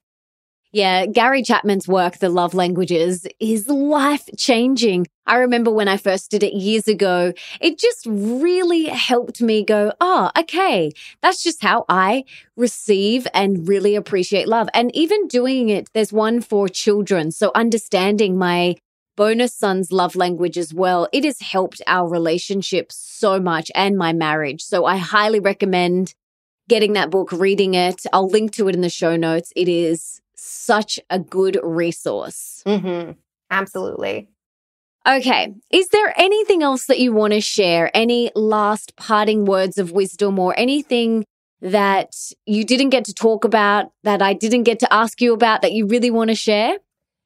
[0.73, 5.05] yeah, Gary Chapman's work, The Love Languages, is life changing.
[5.27, 9.93] I remember when I first did it years ago, it just really helped me go,
[10.01, 10.91] oh, okay,
[11.21, 12.23] that's just how I
[12.57, 14.67] receive and really appreciate love.
[14.73, 17.29] And even doing it, there's one for children.
[17.29, 18.75] So understanding my
[19.15, 24.11] bonus son's love language as well, it has helped our relationship so much and my
[24.11, 24.63] marriage.
[24.63, 26.15] So I highly recommend
[26.69, 28.03] getting that book, reading it.
[28.13, 29.51] I'll link to it in the show notes.
[29.55, 32.63] It is such a good resource.
[32.65, 33.11] Mm-hmm.
[33.51, 34.29] Absolutely.
[35.05, 35.53] Okay.
[35.69, 37.91] Is there anything else that you want to share?
[37.93, 41.25] Any last parting words of wisdom or anything
[41.61, 42.15] that
[42.45, 45.73] you didn't get to talk about that I didn't get to ask you about that
[45.73, 46.77] you really want to share?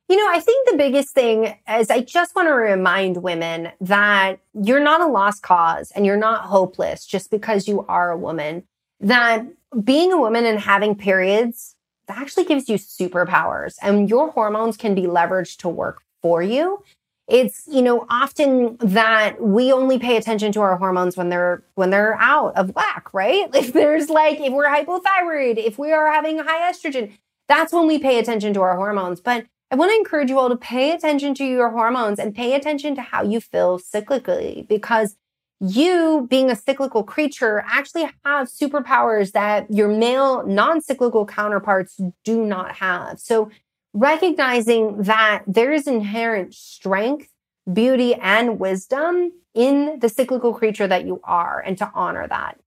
[0.10, 4.40] You know, I think the biggest thing is I just want to remind women that
[4.54, 8.64] you're not a lost cause and you're not hopeless just because you are a woman
[9.00, 9.46] that
[9.84, 11.76] being a woman and having periods
[12.10, 16.84] actually gives you superpowers and your hormones can be leveraged to work for you.
[17.28, 21.90] It's you know often that we only pay attention to our hormones when they're when
[21.90, 23.50] they're out of whack right?
[23.54, 27.12] If there's like if we're hypothyroid if we are having high estrogen
[27.50, 29.20] that's when we pay attention to our hormones.
[29.20, 32.54] But i want to encourage you all to pay attention to your hormones and pay
[32.54, 35.18] attention to how you feel cyclically because
[35.60, 42.76] you being a cyclical creature actually have superpowers that your male non-cyclical counterparts do not
[42.76, 43.20] have.
[43.20, 43.50] So
[43.94, 47.30] recognizing that there is inherent strength,
[47.72, 52.60] beauty, and wisdom in the cyclical creature that you are, and to honor that.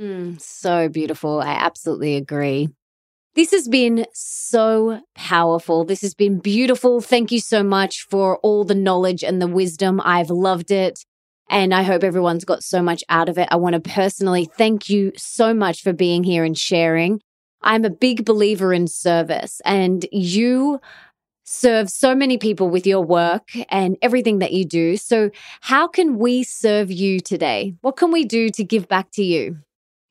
[0.00, 1.40] Mm, so beautiful.
[1.40, 2.68] I absolutely agree.
[3.34, 5.84] This has been so powerful.
[5.84, 7.00] This has been beautiful.
[7.00, 10.00] Thank you so much for all the knowledge and the wisdom.
[10.04, 11.04] I've loved it.
[11.50, 13.48] And I hope everyone's got so much out of it.
[13.50, 17.20] I want to personally thank you so much for being here and sharing.
[17.62, 20.80] I'm a big believer in service, and you
[21.44, 24.96] serve so many people with your work and everything that you do.
[24.96, 25.30] So,
[25.62, 27.74] how can we serve you today?
[27.80, 29.58] What can we do to give back to you?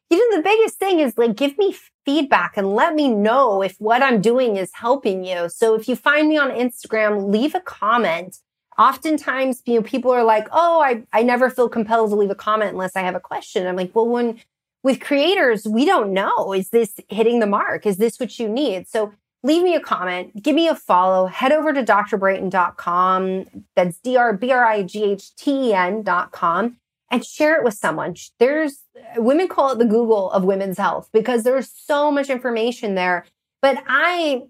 [0.09, 3.75] You know, the biggest thing is like give me feedback and let me know if
[3.79, 5.49] what I'm doing is helping you.
[5.49, 8.37] So if you find me on Instagram, leave a comment.
[8.77, 12.35] Oftentimes, you know, people are like, oh, I, I never feel compelled to leave a
[12.35, 13.65] comment unless I have a question.
[13.65, 14.39] I'm like, well, when
[14.83, 16.53] with creators, we don't know.
[16.53, 17.85] Is this hitting the mark?
[17.85, 18.87] Is this what you need?
[18.87, 19.13] So
[19.43, 23.45] leave me a comment, give me a follow, head over to drbrighten.com.
[23.75, 26.77] That's D-R-B-R-I-G-H-T-E-N.com
[27.09, 28.15] and share it with someone.
[28.39, 28.83] There's
[29.15, 33.25] women call it the Google of women's health because there's so much information there.
[33.61, 34.43] But I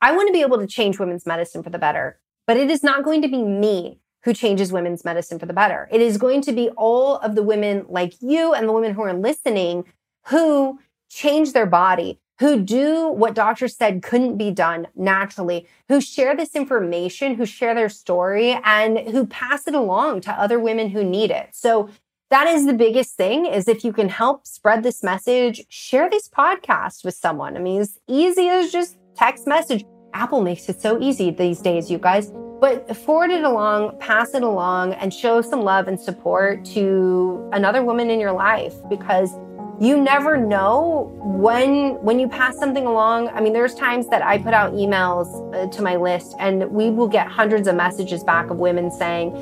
[0.00, 2.18] I want to be able to change women's medicine for the better.
[2.52, 5.88] But it is not going to be me who changes women's medicine for the better.
[5.90, 9.00] It is going to be all of the women like you and the women who
[9.00, 9.86] are listening
[10.26, 16.36] who change their body, who do what doctors said couldn't be done naturally, who share
[16.36, 21.02] this information, who share their story, and who pass it along to other women who
[21.02, 21.48] need it.
[21.54, 21.88] So
[22.28, 26.28] that is the biggest thing is if you can help spread this message, share this
[26.28, 27.56] podcast with someone.
[27.56, 29.86] I mean, as easy as just text message.
[30.14, 32.32] Apple makes it so easy these days, you guys.
[32.60, 37.82] But forward it along, pass it along, and show some love and support to another
[37.82, 39.32] woman in your life because
[39.80, 43.30] you never know when when you pass something along.
[43.30, 46.90] I mean there's times that i put out emails uh, to my list and we
[46.90, 49.32] will get hundreds of messages back of women saying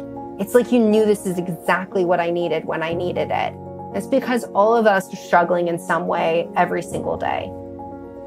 [0.40, 3.54] it's like you knew this is exactly what i needed when i needed it.
[3.94, 7.52] It's because all of us are struggling in some way every single day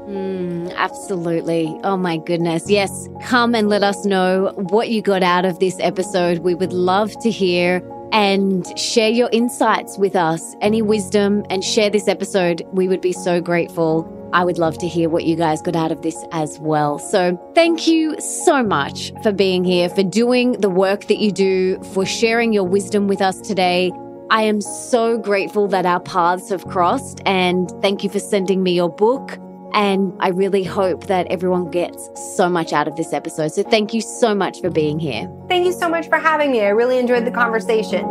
[0.06, 1.78] Mm, absolutely.
[1.82, 2.68] Oh my goodness.
[2.68, 3.08] Yes.
[3.22, 6.38] Come and let us know what you got out of this episode.
[6.38, 7.82] We would love to hear
[8.12, 12.62] and share your insights with us, any wisdom, and share this episode.
[12.72, 14.10] We would be so grateful.
[14.32, 16.98] I would love to hear what you guys got out of this as well.
[16.98, 21.82] So, thank you so much for being here, for doing the work that you do,
[21.92, 23.90] for sharing your wisdom with us today.
[24.30, 28.72] I am so grateful that our paths have crossed, and thank you for sending me
[28.72, 29.38] your book.
[29.74, 33.48] And I really hope that everyone gets so much out of this episode.
[33.48, 35.28] So thank you so much for being here.
[35.48, 36.60] Thank you so much for having me.
[36.60, 38.04] I really enjoyed the conversation.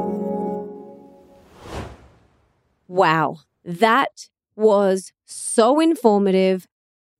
[2.89, 3.37] Wow.
[3.63, 6.67] That was so informative.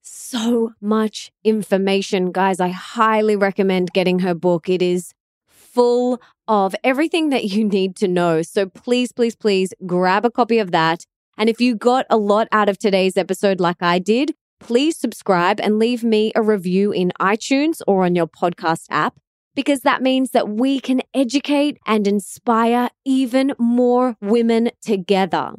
[0.02, 2.34] So much information.
[2.34, 4.68] Guys, I highly recommend getting her book.
[4.68, 5.14] It is
[5.48, 8.42] full of everything that you need to know.
[8.42, 11.06] So please, please, please grab a copy of that.
[11.38, 15.60] And if you got a lot out of today's episode, like I did, please subscribe
[15.60, 19.18] and leave me a review in iTunes or on your podcast app,
[19.56, 25.54] because that means that we can educate and inspire even more women together.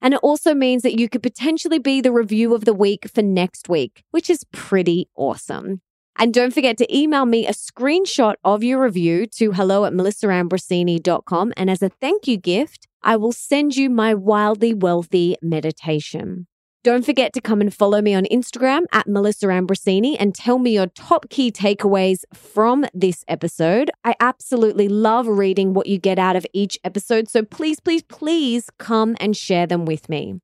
[0.00, 3.22] And it also means that you could potentially be the review of the week for
[3.22, 5.80] next week, which is pretty awesome.
[6.20, 11.52] And don't forget to email me a screenshot of your review to hello at melissaambrosini.com.
[11.56, 16.46] And as a thank you gift, I will send you my wildly wealthy meditation.
[16.84, 20.74] Don't forget to come and follow me on Instagram at Melissa Ambrosini and tell me
[20.74, 23.90] your top key takeaways from this episode.
[24.04, 27.28] I absolutely love reading what you get out of each episode.
[27.28, 30.40] So please, please, please come and share them with me.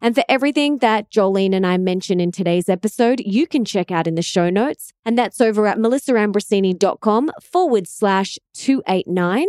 [0.00, 4.06] And for everything that Jolene and I mention in today's episode, you can check out
[4.06, 4.92] in the show notes.
[5.04, 9.46] And that's over at melissaambrosini.com forward slash 289.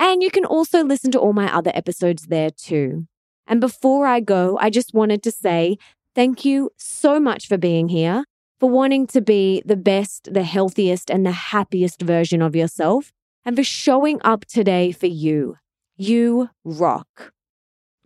[0.00, 3.06] And you can also listen to all my other episodes there too.
[3.46, 5.76] And before I go, I just wanted to say
[6.14, 8.24] thank you so much for being here,
[8.58, 13.12] for wanting to be the best, the healthiest, and the happiest version of yourself,
[13.44, 15.56] and for showing up today for you.
[15.98, 17.32] You rock.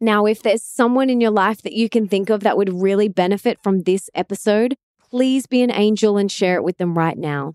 [0.01, 3.09] Now, if there's someone in your life that you can think of that would really
[3.09, 7.55] benefit from this episode, please be an angel and share it with them right now.